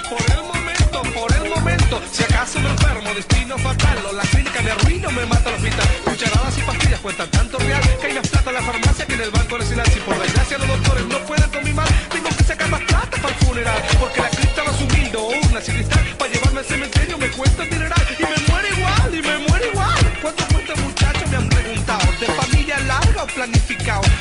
Por 0.08 0.24
el 0.32 0.42
momento, 0.42 1.02
por 1.14 1.32
el 1.36 1.50
momento, 1.50 2.00
si 2.10 2.22
acaso 2.24 2.58
me 2.60 2.70
enfermo, 2.70 3.14
destino 3.14 3.58
fatal, 3.58 3.98
o 4.08 4.12
la 4.12 4.22
clínica 4.22 4.62
me 4.62 4.70
arruina 4.70 5.08
o 5.08 5.12
me 5.12 5.26
mata 5.26 5.50
el 5.50 5.56
hospital. 5.56 5.88
Cucharadas 6.04 6.58
y 6.58 6.62
pastillas 6.62 7.00
cuestan 7.00 7.30
tanto 7.30 7.58
real 7.58 7.82
que 8.00 8.06
hay 8.06 8.14
más 8.14 8.28
plata 8.28 8.50
en 8.50 8.56
la 8.56 8.62
farmacia 8.62 9.06
que 9.06 9.14
en 9.14 9.20
el 9.20 9.30
banco 9.30 9.58
nacional. 9.58 9.86
Si 9.92 10.00
por 10.00 10.18
desgracia 10.22 10.58
los 10.58 10.68
doctores 10.68 11.06
no 11.06 11.18
pueden 11.26 11.50
con 11.50 11.64
mi 11.64 11.72
mal, 11.72 11.88
tengo 12.10 12.28
que 12.30 12.44
sacar 12.44 12.68
más 12.70 12.80
plata 12.82 13.16
para 13.20 13.34
el 13.34 13.40
funeral, 13.44 13.82
porque 14.00 14.20
la 14.20 14.30
cripta 14.30 14.62
va 14.62 14.72
subiendo, 14.72 15.26
una 15.26 15.60
sin 15.60 15.74
cristal, 15.74 16.04
para 16.18 16.32
llevarme 16.32 16.60
al 16.60 16.66
cementerio 16.66 17.18
me 17.18 17.28
cuesta 17.28 17.62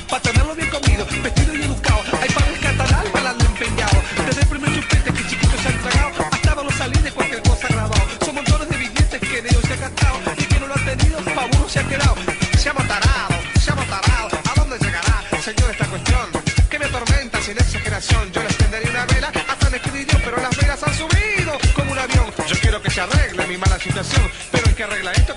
para 0.08 0.22
tenerlo 0.22 0.56
bien 0.56 0.70
comido, 0.70 1.06
vestido 1.22 1.56
y 1.56 1.62
educado. 1.64 2.02
Hay 2.22 2.30
padres 2.30 2.60
que 2.60 2.68
el 2.68 2.82
alma 2.82 3.22
la 3.22 3.30
han 3.32 3.42
empeñado, 3.42 3.98
desde 4.26 4.42
el 4.42 4.48
primer 4.48 4.74
chupete 4.74 5.14
que 5.14 5.28
chiquitos 5.28 5.62
se 5.62 5.68
han 5.68 5.80
tragado, 5.82 6.14
hasta 6.32 6.64
los 6.64 6.76
salí 6.76 7.00
de 7.00 7.12
cualquier 7.12 7.42
cosa 7.44 7.68
grabado. 7.68 8.04
Son 8.26 8.36
montones 8.36 8.70
de 8.70 8.78
billetes 8.78 9.22
que 9.22 9.40
ellos 9.40 9.64
se 9.68 9.74
ha 9.74 9.78
gastado 9.78 10.20
y 10.38 10.44
que 10.44 10.60
no 10.60 10.68
lo 10.68 10.74
han 10.76 10.86
tenido, 10.86 11.18
pa' 11.36 11.46
uno 11.46 11.70
se 11.70 11.80
ha 11.80 11.84
quedado. 11.88 12.16
Se 12.58 12.70
ha 12.70 12.74
tarado, 12.74 13.36
se 13.60 13.72
ha 13.72 13.76
tarado, 13.76 14.30
¿a 14.50 14.60
dónde 14.60 14.78
llegará, 14.80 15.24
señor, 15.42 15.72
esta 15.72 15.86
cuestión? 15.86 16.26
Que 16.70 16.80
me 16.80 16.86
atormenta 16.86 17.42
sin 17.42 17.58
exageración, 17.58 18.32
yo 18.32 18.44
les 18.44 18.58
tendería 18.58 18.90
una 18.90 19.06
vela 19.06 19.32
hasta 19.48 19.68
el 19.68 19.76
escribillo, 19.76 20.20
pero 20.24 20.38
las 20.38 20.58
velas 20.58 20.84
han 20.84 20.94
subido 20.94 21.58
como 21.76 21.92
un 21.92 22.00
avión. 22.00 22.34
Yo 22.48 22.56
quiero 22.60 22.82
que 22.82 22.90
se 22.92 23.02
arregle 23.02 23.48
mi 23.48 23.58
mala 23.58 23.80
situación. 23.80 24.30
Pero 24.52 24.68
hay 24.68 24.74
que 24.74 24.84
arreglar 24.84 25.16
esto, 25.16 25.36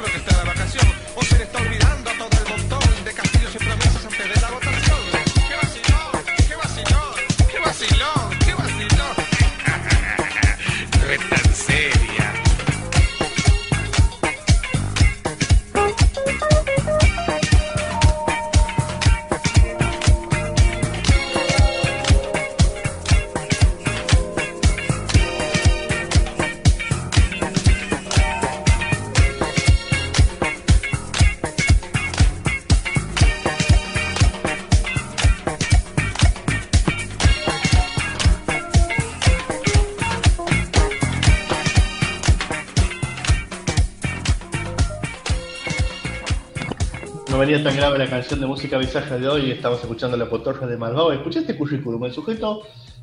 Venía 47.50 47.64
tan 47.64 47.76
grave 47.76 47.98
la 47.98 48.08
canción 48.08 48.38
de 48.38 48.46
música 48.46 48.78
visaja 48.78 49.18
de 49.18 49.26
hoy, 49.26 49.50
estamos 49.50 49.80
escuchando 49.80 50.16
la 50.16 50.30
potorra 50.30 50.68
de 50.68 50.76
Malvado. 50.76 51.12
¿Escuchaste 51.12 51.56
currículum? 51.56 52.04
El 52.04 52.12
sujeto, 52.12 52.62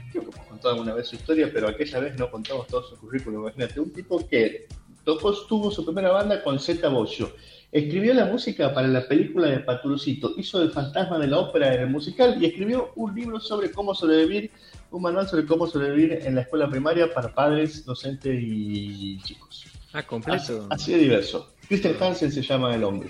creo 0.10 0.24
que 0.24 0.30
hemos 0.30 0.48
contado 0.48 0.70
alguna 0.76 0.94
vez 0.94 1.10
su 1.10 1.18
historia, 1.18 1.50
pero 1.54 1.68
aquella 1.68 2.00
vez 2.00 2.18
no 2.18 2.32
contamos 2.32 2.66
todo 2.68 2.82
su 2.82 2.96
currículum. 2.96 3.42
Imagínate, 3.42 3.78
un 3.82 3.92
tipo 3.92 4.26
que 4.26 4.70
tocó, 5.04 5.34
tuvo 5.34 5.70
su 5.70 5.84
primera 5.84 6.12
banda 6.12 6.42
con 6.46 6.62
Zeta 6.62 6.88
Bosio, 6.88 7.30
escribió 7.74 8.14
la 8.14 8.24
música 8.24 8.74
para 8.74 8.88
la 8.88 9.06
película 9.06 9.50
de 9.50 9.60
Patrucito, 9.60 10.32
hizo 10.38 10.62
el 10.62 10.72
fantasma 10.72 11.20
de 11.20 11.28
la 11.28 11.40
ópera 11.40 11.74
en 11.76 11.82
el 11.82 11.90
musical 11.90 12.42
y 12.42 12.46
escribió 12.46 12.94
un 12.96 13.14
libro 13.14 13.42
sobre 13.42 13.70
cómo 13.72 13.94
sobrevivir, 13.94 14.50
un 14.92 15.02
manual 15.02 15.28
sobre 15.28 15.46
cómo 15.46 15.68
sobrevivir 15.68 16.20
en 16.24 16.36
la 16.36 16.42
escuela 16.44 16.70
primaria 16.70 17.14
para 17.14 17.34
padres, 17.36 17.84
docentes 17.84 18.40
y 18.42 19.20
chicos. 19.24 19.66
Ah, 19.92 20.00
Así, 20.00 20.08
completo. 20.08 20.68
así 20.70 20.94
de 20.94 21.00
diverso. 21.00 21.54
Christian 21.68 21.96
Hansen 22.00 22.32
se 22.32 22.42
llama 22.42 22.74
el 22.74 22.86
hombre. 22.86 23.10